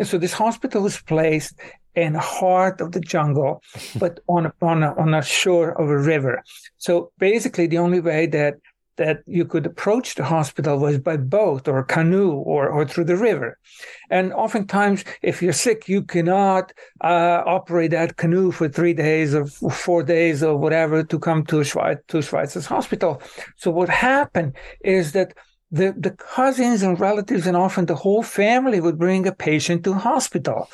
[0.01, 1.53] so this hospital was placed
[1.95, 3.61] in the heart of the jungle,
[3.99, 6.41] but on a, on a, on a shore of a river.
[6.77, 8.55] So basically, the only way that
[8.97, 13.17] that you could approach the hospital was by boat or canoe or, or through the
[13.17, 13.57] river.
[14.09, 19.47] And oftentimes, if you're sick, you cannot uh, operate that canoe for three days or
[19.47, 23.21] four days or whatever to come to, Schweiz, to Schweitzer's hospital.
[23.57, 25.33] So what happened is that
[25.73, 29.93] the, the cousins and relatives and often the whole family would bring a patient to
[29.93, 30.69] hospital.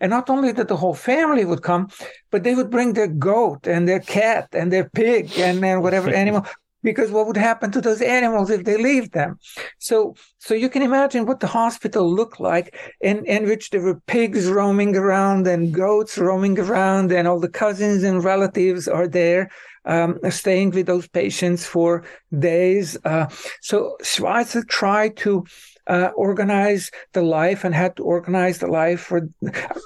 [0.00, 1.88] And not only that the whole family would come,
[2.30, 6.08] but they would bring their goat and their cat and their pig and, and whatever
[6.24, 6.46] animal
[6.82, 9.38] because what would happen to those animals if they leave them?
[9.78, 14.00] So so you can imagine what the hospital looked like in in which there were
[14.06, 19.50] pigs roaming around and goats roaming around and all the cousins and relatives are there
[19.84, 22.04] um, staying with those patients for
[22.38, 23.26] days uh,
[23.62, 25.44] so schweitzer tried to
[25.88, 29.28] uh, organize the life and had to organize the life for,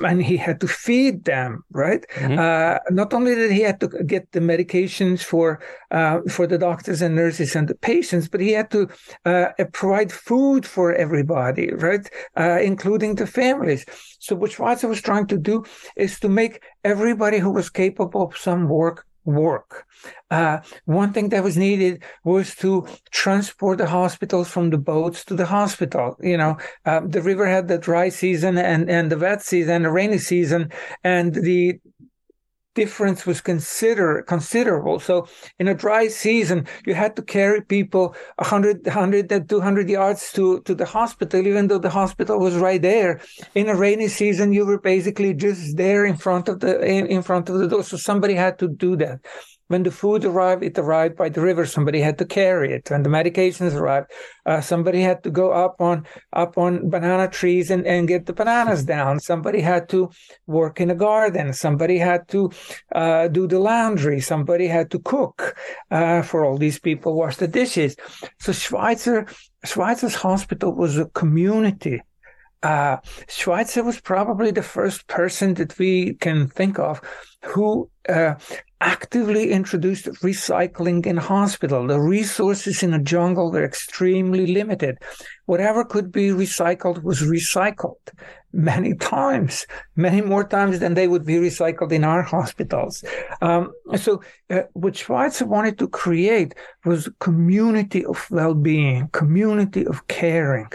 [0.04, 2.04] and he had to feed them, right?
[2.14, 2.38] Mm-hmm.
[2.38, 7.02] Uh, not only did he had to get the medications for uh, for the doctors
[7.02, 8.88] and nurses and the patients, but he had to
[9.24, 13.84] uh, provide food for everybody, right, uh, including the families.
[14.18, 15.64] So what Schweitzer was trying to do
[15.96, 19.86] is to make everybody who was capable of some work work.
[20.30, 25.34] Uh, one thing that was needed was to transport the hospitals from the boats to
[25.34, 26.16] the hospital.
[26.20, 29.90] You know, uh, the river had the dry season and, and the wet season, the
[29.90, 30.70] rainy season,
[31.04, 31.78] and the
[32.74, 34.98] difference was consider considerable.
[34.98, 40.60] So in a dry season, you had to carry people 100, 100 200 yards to,
[40.62, 43.20] to the hospital, even though the hospital was right there.
[43.54, 47.22] In a rainy season, you were basically just there in front of the, in, in
[47.22, 47.82] front of the door.
[47.82, 49.20] So somebody had to do that.
[49.72, 51.64] When the food arrived, it arrived by the river.
[51.64, 52.90] Somebody had to carry it.
[52.90, 54.10] When the medications arrived,
[54.44, 56.04] uh, somebody had to go up on
[56.34, 59.18] up on banana trees and, and get the bananas down.
[59.18, 60.10] Somebody had to
[60.46, 61.54] work in a garden.
[61.54, 62.50] Somebody had to
[62.94, 64.20] uh, do the laundry.
[64.20, 65.56] Somebody had to cook
[65.90, 67.96] uh, for all these people, wash the dishes.
[68.40, 69.26] So Schweitzer
[69.64, 72.02] Schweitzer's hospital was a community
[72.62, 72.98] uh,
[73.28, 77.00] Schweitzer was probably the first person that we can think of
[77.44, 78.34] who uh,
[78.80, 81.86] actively introduced recycling in hospital.
[81.86, 84.98] The resources in the jungle were extremely limited.
[85.46, 87.96] Whatever could be recycled was recycled
[88.52, 93.02] many times, many more times than they would be recycled in our hospitals.
[93.40, 96.54] Um, so, uh, what Schweitzer wanted to create
[96.84, 100.68] was a community of well-being, community of caring.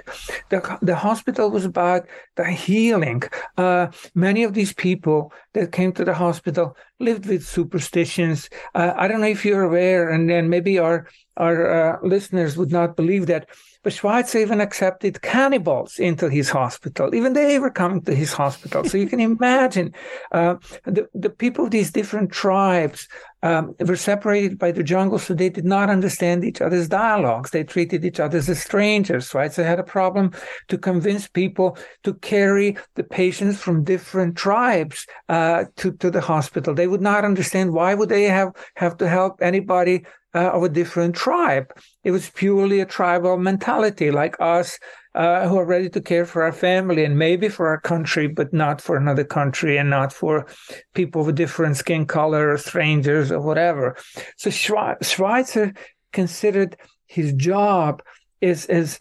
[0.49, 3.23] The, the hospital was about the healing.
[3.57, 8.49] Uh, many of these people that came to the hospital lived with superstitions.
[8.73, 12.71] Uh, I don't know if you're aware, and then maybe our our uh, listeners would
[12.71, 13.47] not believe that
[13.87, 17.15] but Schweitzer even accepted cannibals into his hospital.
[17.15, 18.83] Even they were coming to his hospital.
[18.83, 19.93] So you can imagine
[20.33, 23.07] uh, the, the people of these different tribes
[23.43, 27.51] um, were separated by the jungle, so they did not understand each other's dialogues.
[27.51, 29.53] They treated each other as strangers, right?
[29.53, 30.33] So they had a problem
[30.67, 36.73] to convince people to carry the patients from different tribes uh, to, to the hospital.
[36.73, 40.03] They would not understand why would they have, have to help anybody
[40.37, 41.67] uh, of a different tribe.
[42.03, 44.77] It was purely a tribal mentality, like us
[45.15, 48.53] uh, who are ready to care for our family and maybe for our country, but
[48.53, 50.45] not for another country and not for
[50.93, 53.97] people with different skin color or strangers or whatever.
[54.37, 55.73] So Schweitzer
[56.13, 56.77] considered
[57.07, 58.03] his job
[58.39, 58.99] is as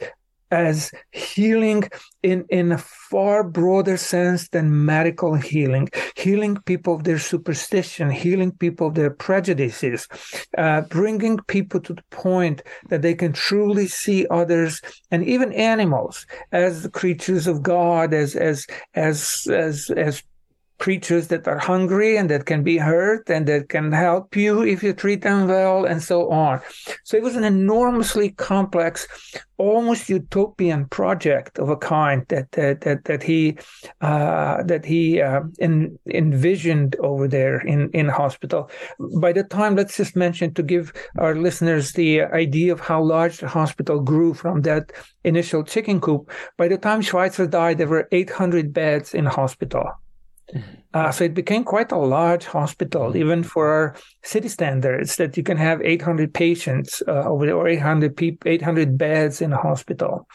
[0.50, 1.88] as healing
[2.22, 8.52] in, in a far broader sense than medical healing, healing people of their superstition, healing
[8.52, 10.08] people of their prejudices,
[10.58, 14.80] uh, bringing people to the point that they can truly see others
[15.10, 20.22] and even animals as the creatures of God, as as as as as
[20.78, 24.82] creatures that are hungry and that can be hurt and that can help you if
[24.82, 26.60] you treat them well and so on.
[27.04, 29.06] So it was an enormously complex,
[29.58, 33.56] almost utopian project of a kind that that that, that he
[34.00, 38.70] uh, that he uh, in, envisioned over there in in hospital.
[39.20, 43.38] By the time, let's just mention to give our listeners the idea of how large
[43.38, 44.92] the hospital grew from that
[45.24, 46.30] initial chicken coop.
[46.56, 49.90] By the time Schweitzer died, there were 800 beds in hospital.
[50.94, 55.42] Uh, so it became quite a large hospital, even for our city standards, that you
[55.42, 60.26] can have 800 patients uh, over or 800 people, 800 beds in a hospital.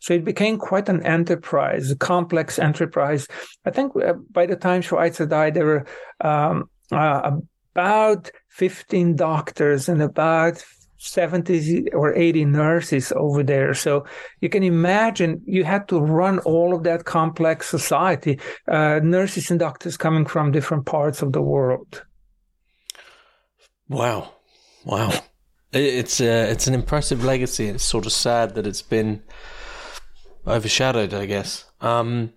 [0.00, 3.28] So it became quite an enterprise, a complex enterprise.
[3.64, 5.86] I think uh, by the time Schweitzer died, there were
[6.20, 7.32] um, uh,
[7.74, 10.64] about 15 doctors and about
[11.06, 13.74] 70 or 80 nurses over there.
[13.74, 14.04] So
[14.40, 18.38] you can imagine you had to run all of that complex society,
[18.68, 22.04] uh, nurses and doctors coming from different parts of the world.
[23.88, 24.32] Wow.
[24.84, 25.12] Wow.
[25.72, 27.66] It's uh, it's an impressive legacy.
[27.66, 29.22] It's sort of sad that it's been
[30.46, 31.64] overshadowed, I guess.
[31.80, 32.32] Um,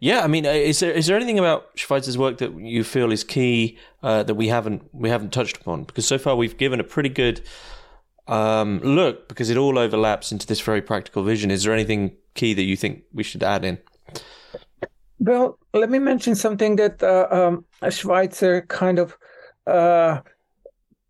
[0.00, 3.12] yeah, I mean, uh, is there is there anything about Schweitzer's work that you feel
[3.12, 5.84] is key uh, that we haven't we haven't touched upon?
[5.84, 7.42] Because so far we've given a pretty good
[8.30, 11.50] um, look because it all overlaps into this very practical vision.
[11.50, 13.78] Is there anything key that you think we should add in?
[15.18, 19.18] Well, let me mention something that uh, um, Schweitzer kind of
[19.66, 20.20] uh,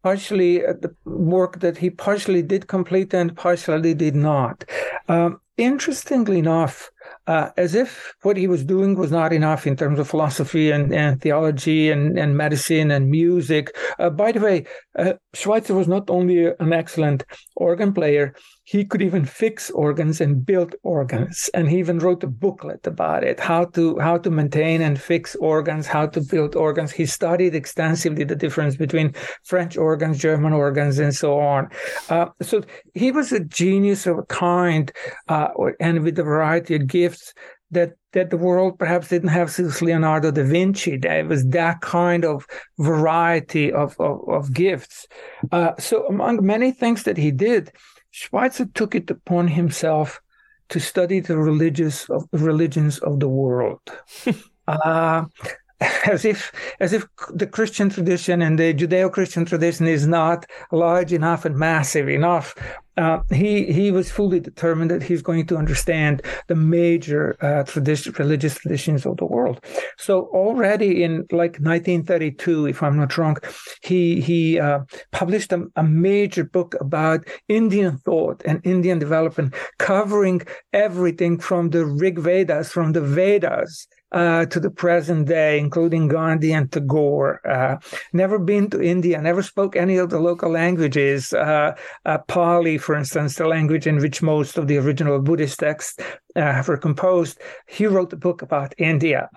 [0.02, 4.64] partially uh, the work that he partially did complete and partially did not.
[5.08, 6.90] Um, interestingly enough,
[7.30, 10.92] uh, as if what he was doing was not enough in terms of philosophy and,
[10.92, 13.64] and theology and, and medicine and music.
[14.00, 14.64] Uh, by the way,
[14.98, 17.22] uh, Schweitzer was not only an excellent
[17.54, 18.34] organ player,
[18.70, 21.50] he could even fix organs and build organs.
[21.54, 25.34] And he even wrote a booklet about it, how to how to maintain and fix
[25.40, 26.92] organs, how to build organs.
[26.92, 29.12] He studied extensively the difference between
[29.42, 31.68] French organs, German organs, and so on.
[32.08, 32.62] Uh, so
[32.94, 34.92] he was a genius of a kind,
[35.26, 35.48] uh,
[35.80, 37.34] and with a variety of gifts
[37.72, 40.96] that that the world perhaps didn't have since Leonardo da Vinci.
[40.96, 42.46] There was that kind of
[42.78, 45.08] variety of of, of gifts.
[45.50, 47.72] Uh, so among many things that he did,
[48.10, 50.20] Schweitzer took it upon himself
[50.70, 53.80] to study the religious of religions of the world.
[54.68, 55.24] uh,
[56.06, 61.44] as if as if the Christian tradition and the Judeo-Christian tradition is not large enough
[61.44, 62.54] and massive enough.
[62.98, 68.12] Uh, he he was fully determined that he's going to understand the major uh, tradition,
[68.18, 69.64] religious traditions of the world.
[69.96, 73.38] So already in like 1932, if I'm not wrong,
[73.82, 74.80] he he uh,
[75.12, 80.42] published a, a major book about Indian thought and Indian development, covering
[80.74, 86.52] everything from the Rig Vedas, from the Vedas uh, to the present day, including Gandhi
[86.52, 87.40] and Tagore.
[87.46, 87.78] Uh,
[88.12, 91.32] never been to India, never spoke any of the local languages.
[91.32, 96.02] Uh, uh Pali, for instance, the language in which most of the original Buddhist texts
[96.36, 97.38] uh, were composed.
[97.68, 99.28] He wrote a book about India.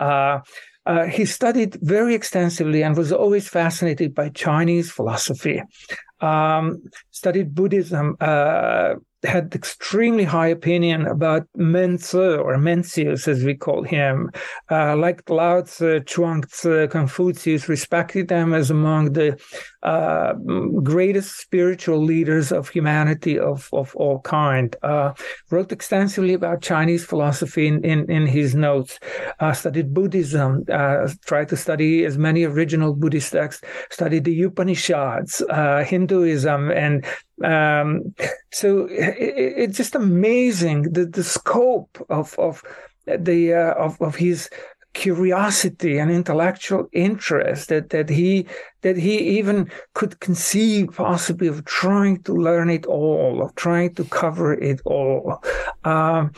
[0.86, 5.62] Uh, he studied very extensively and was always fascinated by Chinese philosophy.
[6.20, 8.94] Um, studied Buddhism, uh,
[9.24, 14.30] had extremely high opinion about Mengzi or Mencius, as we call him.
[14.70, 19.40] Uh, like Lao Tzu, Chuang Tzu, Confucius, respected them as among the
[19.82, 20.32] uh,
[20.82, 24.76] greatest spiritual leaders of humanity of, of all kind.
[24.82, 25.12] Uh,
[25.50, 28.98] wrote extensively about Chinese philosophy in, in, in his notes.
[29.40, 35.42] Uh, studied Buddhism, uh, tried to study as many original Buddhist texts, studied the Upanishads,
[35.50, 37.04] uh, Hinduism, and
[37.42, 38.14] um,
[38.52, 39.16] so it,
[39.56, 42.62] it's just amazing the, the scope of of
[43.06, 44.48] the uh, of, of his
[44.92, 48.46] curiosity and intellectual interest that that he
[48.82, 54.04] that he even could conceive possibly of trying to learn it all of trying to
[54.04, 55.42] cover it all.
[55.84, 56.30] Um,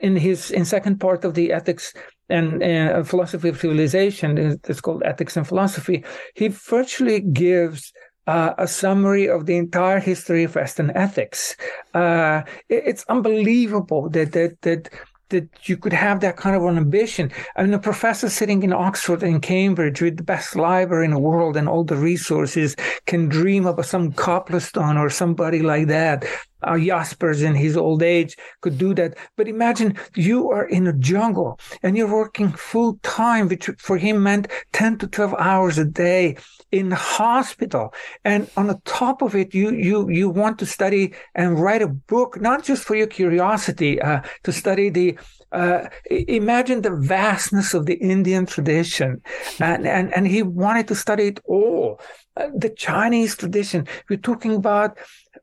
[0.00, 1.92] in his in second part of the ethics
[2.30, 6.02] and uh, philosophy of civilization it's called ethics and philosophy
[6.34, 7.92] he virtually gives
[8.26, 11.56] uh, a summary of the entire history of Western ethics.
[11.94, 14.90] Uh, it, it's unbelievable that that that
[15.32, 17.32] that you could have that kind of an ambition.
[17.56, 21.18] I mean, a professor sitting in Oxford and Cambridge with the best library in the
[21.18, 26.24] world and all the resources can dream about some Copleston or somebody like that
[26.62, 29.16] uh, Jaspers in his old age could do that.
[29.36, 34.22] But imagine you are in a jungle and you're working full time, which for him
[34.22, 36.36] meant 10 to 12 hours a day
[36.70, 37.92] in the hospital.
[38.24, 41.88] And on the top of it, you, you, you want to study and write a
[41.88, 45.18] book, not just for your curiosity, uh, to study the
[45.52, 49.20] uh, imagine the vastness of the Indian tradition,
[49.60, 52.00] and, and and he wanted to study it all.
[52.34, 53.86] Uh, the Chinese tradition.
[54.08, 54.96] We're talking about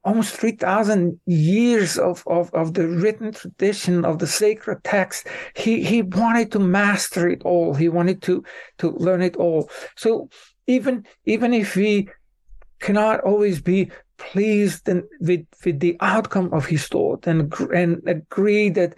[0.04, 5.28] almost 3,000 years of, of, of the written tradition of the sacred text.
[5.56, 7.76] He, he wanted to master it all.
[7.76, 8.44] He wanted to,
[8.80, 9.70] to learn it all.
[9.98, 10.30] So
[10.66, 12.10] even, even if we
[12.80, 18.70] cannot always be pleased and with, with the outcome of his thought and, and agree
[18.70, 18.96] that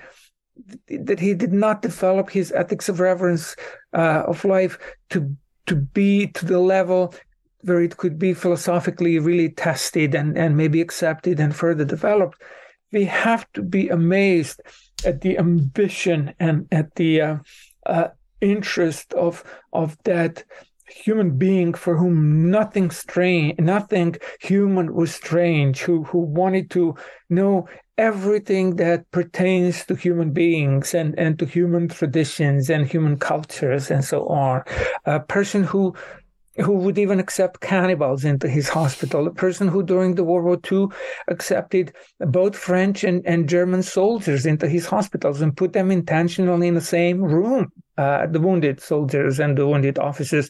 [0.87, 3.55] that he did not develop his ethics of reverence
[3.93, 4.77] uh, of life
[5.09, 5.35] to
[5.65, 7.13] to be to the level
[7.63, 12.41] where it could be philosophically really tested and, and maybe accepted and further developed,
[12.91, 14.61] we have to be amazed
[15.05, 17.37] at the ambition and at the uh,
[17.85, 18.07] uh,
[18.41, 19.43] interest of
[19.73, 20.43] of that
[20.87, 26.95] human being for whom nothing strange, nothing human was strange, who who wanted to
[27.29, 33.91] know everything that pertains to human beings and, and to human traditions and human cultures
[33.91, 34.63] and so on.
[35.05, 35.93] A person who
[36.57, 40.59] who would even accept cannibals into his hospital, a person who during the World War
[40.71, 40.87] II
[41.27, 46.75] accepted both French and, and German soldiers into his hospitals and put them intentionally in
[46.75, 50.49] the same room, uh, the wounded soldiers and the wounded officers,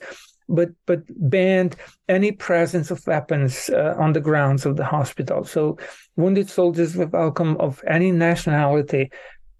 [0.49, 1.76] but but banned
[2.10, 5.43] any presence of weapons uh, on the grounds of the hospital.
[5.43, 5.78] So
[6.16, 9.12] wounded soldiers were welcome of any nationality,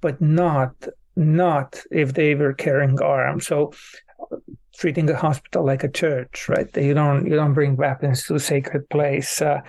[0.02, 0.74] but not
[1.16, 3.46] not if they were carrying arms.
[3.46, 3.74] So
[4.82, 6.76] treating a hospital like a church, right?
[6.76, 9.40] You don't you don't bring weapons to a sacred place.
[9.40, 9.62] Uh,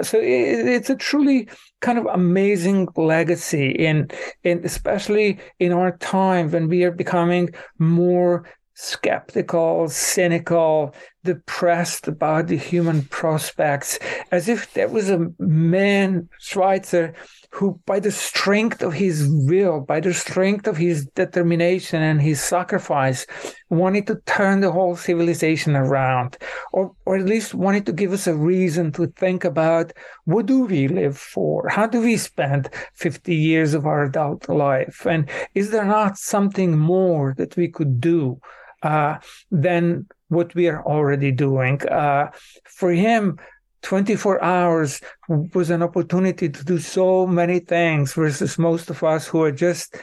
[0.00, 1.48] so it, it's a truly
[1.82, 4.08] kind of amazing legacy in
[4.42, 10.94] in especially in our time when we are becoming more skeptical, cynical,
[11.24, 13.98] depressed about the human prospects,
[14.30, 17.14] as if there was a man, Schweitzer,
[17.50, 22.42] who, by the strength of his will, by the strength of his determination and his
[22.42, 23.26] sacrifice,
[23.70, 26.36] wanted to turn the whole civilization around,
[26.72, 29.92] or, or at least wanted to give us a reason to think about
[30.24, 31.68] what do we live for?
[31.68, 35.06] How do we spend 50 years of our adult life?
[35.06, 38.40] And is there not something more that we could do
[38.82, 39.18] uh,
[39.50, 41.80] than what we are already doing?
[41.86, 42.30] Uh,
[42.64, 43.38] for him,
[43.82, 49.42] 24 hours was an opportunity to do so many things versus most of us who
[49.42, 49.96] are just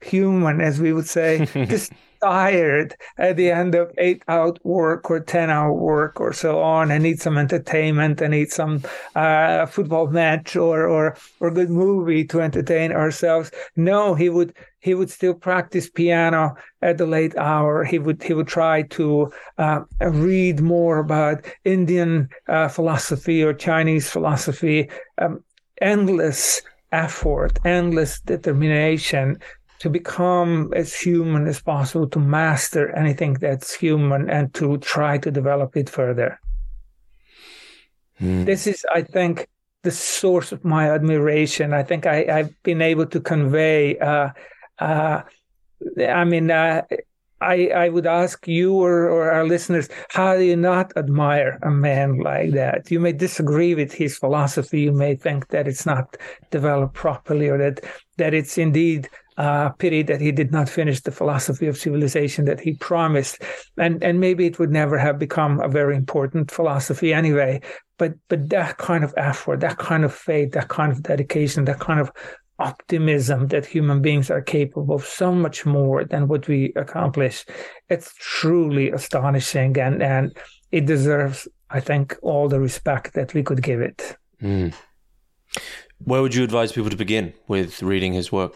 [0.00, 1.92] human, as we would say, just
[2.22, 6.90] tired at the end of eight hour work or 10 hour work or so on
[6.90, 8.82] and need some entertainment and need some
[9.14, 13.50] uh, football match or, or, or good movie to entertain ourselves.
[13.76, 17.84] No, he would, he would still practice piano at the late hour.
[17.84, 24.10] He would, he would try to uh, read more about Indian uh, philosophy or Chinese
[24.10, 24.90] philosophy.
[25.18, 25.42] Um,
[25.80, 29.38] endless effort, endless determination
[29.80, 35.30] to become as human as possible, to master anything that's human, and to try to
[35.30, 36.38] develop it further.
[38.20, 38.44] Mm.
[38.44, 39.48] This is, I think,
[39.82, 41.72] the source of my admiration.
[41.72, 43.98] I think I, have been able to convey.
[43.98, 44.28] Uh,
[44.78, 45.22] uh,
[45.98, 46.82] I mean, uh,
[47.40, 51.70] I, I would ask you or, or our listeners, how do you not admire a
[51.70, 52.90] man like that?
[52.90, 54.82] You may disagree with his philosophy.
[54.82, 56.18] You may think that it's not
[56.50, 57.80] developed properly or that,
[58.18, 62.60] that it's indeed uh, pity that he did not finish the philosophy of civilization that
[62.60, 63.42] he promised,
[63.76, 67.60] and and maybe it would never have become a very important philosophy anyway.
[67.98, 71.80] But but that kind of effort, that kind of faith, that kind of dedication, that
[71.80, 72.10] kind of
[72.60, 77.44] optimism that human beings are capable of so much more than what we accomplish.
[77.88, 80.36] It's truly astonishing and, and
[80.70, 84.16] it deserves, I think, all the respect that we could give it.
[84.42, 84.74] Mm.
[86.04, 88.54] Where would you advise people to begin with reading his work?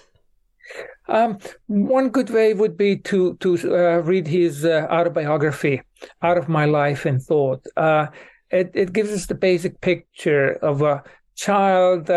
[1.09, 5.83] Um, one good way would be to to uh, read his uh, autobiography,
[6.23, 8.07] "Out of My Life and Thought." Uh,
[8.51, 11.03] it it gives us the basic picture of a
[11.35, 12.11] child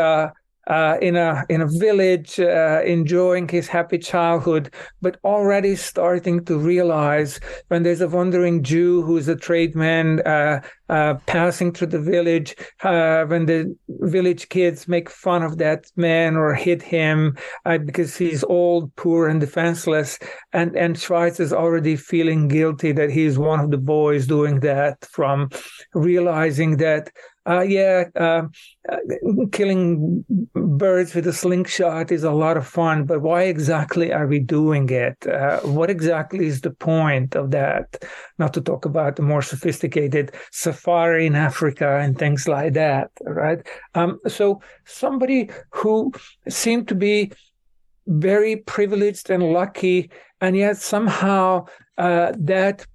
[0.67, 6.57] uh, in a in a village, uh, enjoying his happy childhood, but already starting to
[6.57, 7.39] realize
[7.69, 13.23] when there's a wandering Jew who's a tradesman uh, uh passing through the village, uh,
[13.25, 17.37] when the village kids make fun of that man or hit him
[17.85, 20.19] because he's old, poor, and defenseless,
[20.51, 25.05] and and Schweitzer is already feeling guilty that he's one of the boys doing that,
[25.05, 25.49] from
[25.93, 27.09] realizing that
[27.47, 28.43] uh, yeah, uh,
[28.89, 28.97] uh,
[29.51, 34.39] killing birds with a slingshot is a lot of fun, but why exactly are we
[34.39, 35.15] doing it?
[35.25, 38.03] Uh, what exactly is the point of that?
[38.37, 43.65] Not to talk about the more sophisticated safari in Africa and things like that, right?
[43.95, 46.11] Um, so somebody who
[46.49, 47.31] seemed to be
[48.07, 51.65] very privileged and lucky, and yet somehow
[51.97, 52.85] uh, that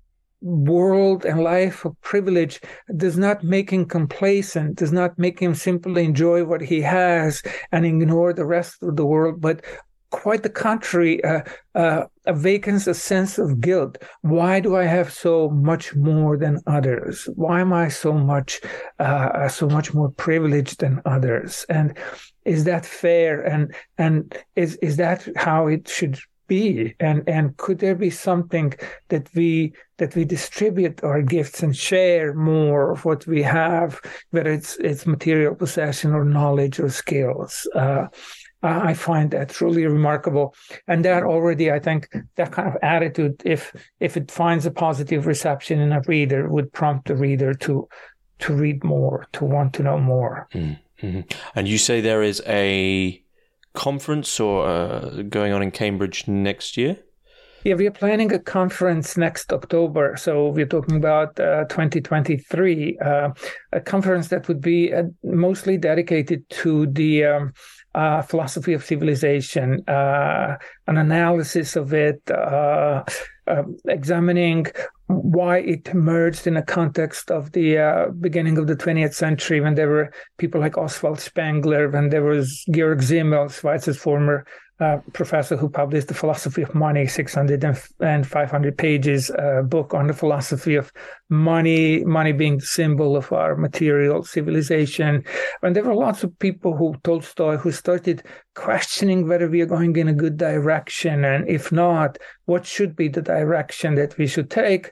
[0.42, 2.60] world and life of privilege
[2.96, 7.86] does not make him complacent, does not make him simply enjoy what he has and
[7.86, 9.64] ignore the rest of the world, but
[10.12, 11.40] quite the contrary, uh,
[11.74, 13.96] uh, awakens a sense of guilt.
[14.20, 17.28] Why do I have so much more than others?
[17.34, 18.60] Why am I so much,
[18.98, 21.64] uh, so much more privileged than others?
[21.68, 21.98] And
[22.44, 23.40] is that fair?
[23.42, 28.72] And and is is that how it should be and and could there be something
[29.08, 34.50] that we that we distribute our gifts and share more of what we have whether
[34.50, 38.06] it's it's material possession or knowledge or skills uh,
[38.64, 40.54] I find that truly remarkable,
[40.86, 45.26] and that already, I think, that kind of attitude, if if it finds a positive
[45.26, 47.88] reception in a reader, would prompt the reader to
[48.40, 50.48] to read more, to want to know more.
[50.54, 51.20] Mm-hmm.
[51.56, 53.22] And you say there is a
[53.74, 56.98] conference or uh, going on in Cambridge next year?
[57.64, 60.16] Yeah, we are planning a conference next October.
[60.16, 63.30] So we're talking about uh, 2023, uh,
[63.70, 67.52] a conference that would be uh, mostly dedicated to the um,
[67.94, 70.56] uh, philosophy of civilization, uh,
[70.88, 73.04] an analysis of it, uh,
[73.86, 74.66] examining
[75.12, 79.74] why it emerged in a context of the uh, beginning of the 20th century when
[79.74, 84.46] there were people like Oswald Spengler, when there was Georg Simmel, Schweitzer's former
[84.80, 87.64] uh, professor who published The Philosophy of Money, 600
[88.00, 90.92] and 500 pages uh, book on the philosophy of
[91.28, 95.24] money, money being the symbol of our material civilization.
[95.62, 99.94] And there were lots of people who, Tolstoy, who started questioning whether we are going
[99.96, 101.24] in a good direction.
[101.24, 104.90] And if not, what should be the direction that we should take?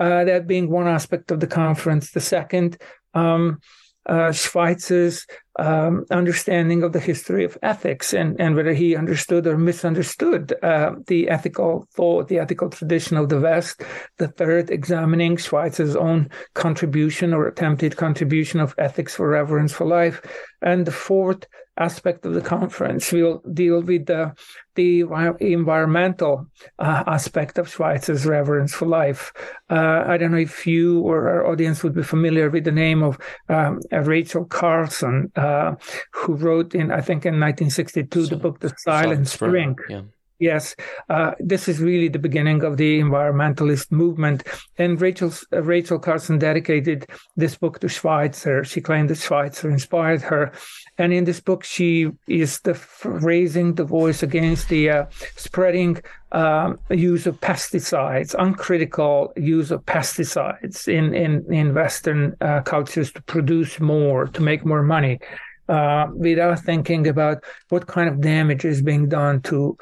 [0.00, 2.10] Uh, that being one aspect of the conference.
[2.10, 2.76] The second,
[3.14, 3.60] um,
[4.06, 5.26] uh, Schweitzer's
[5.58, 10.92] um, understanding of the history of ethics and, and whether he understood or misunderstood uh,
[11.06, 13.82] the ethical thought, the ethical tradition of the West.
[14.18, 20.20] The third, examining Schweitzer's own contribution or attempted contribution of ethics for reverence for life.
[20.60, 21.46] And the fourth,
[21.76, 23.12] aspect of the conference.
[23.12, 24.34] We'll deal with the,
[24.74, 25.00] the
[25.40, 26.46] environmental
[26.78, 29.32] uh, aspect of Schweitzer's reverence for life.
[29.68, 33.02] Uh, I don't know if you or our audience would be familiar with the name
[33.02, 33.18] of
[33.48, 35.74] um, Rachel Carson, uh,
[36.12, 39.76] who wrote in, I think, in 1962, so, the book The Silent Spring.
[39.88, 40.02] Yeah.
[40.40, 40.74] Yes,
[41.08, 44.42] uh, this is really the beginning of the environmentalist movement.
[44.78, 47.06] And Rachel, uh, Rachel Carson dedicated
[47.36, 48.64] this book to Schweitzer.
[48.64, 50.52] She claimed that Schweitzer inspired her.
[50.98, 55.06] And in this book, she is the, raising the voice against the uh,
[55.36, 55.98] spreading
[56.32, 63.22] um, use of pesticides, uncritical use of pesticides in, in, in Western uh, cultures to
[63.22, 65.20] produce more, to make more money.
[65.66, 69.74] Uh, without thinking about what kind of damage is being done to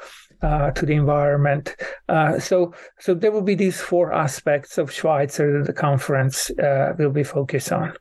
[0.43, 1.75] uh, to the environment.
[2.09, 6.93] Uh, so, so there will be these four aspects of Schweitzer that the conference uh,
[6.97, 7.93] will be focused on.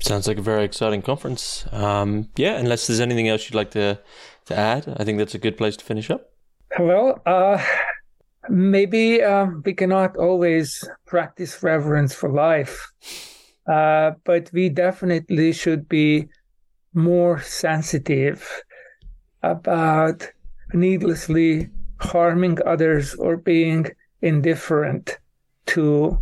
[0.00, 1.66] Sounds like a very exciting conference.
[1.72, 4.00] Um, yeah, unless there's anything else you'd like to
[4.46, 6.32] to add, I think that's a good place to finish up.
[6.78, 7.62] Well, uh,
[8.48, 12.90] maybe uh, we cannot always practice reverence for life,
[13.70, 16.28] uh, but we definitely should be
[16.94, 18.62] more sensitive
[19.42, 20.30] about
[20.72, 21.68] needlessly
[22.00, 23.86] harming others or being
[24.22, 25.18] indifferent
[25.66, 26.18] to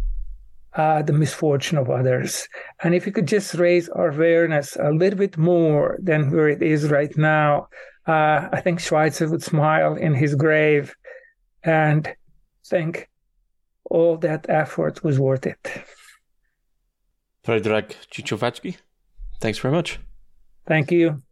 [0.74, 2.48] uh, the misfortune of others.
[2.82, 6.62] And if we could just raise our awareness a little bit more than where it
[6.62, 7.68] is right now,
[8.06, 10.94] uh, I think Schweitzer would smile in his grave
[11.62, 12.08] and
[12.66, 13.08] think
[13.90, 15.58] all that effort was worth it.
[17.44, 18.76] Predrag Cicovacki,
[19.40, 19.98] thanks very much.
[20.66, 21.22] Thank you.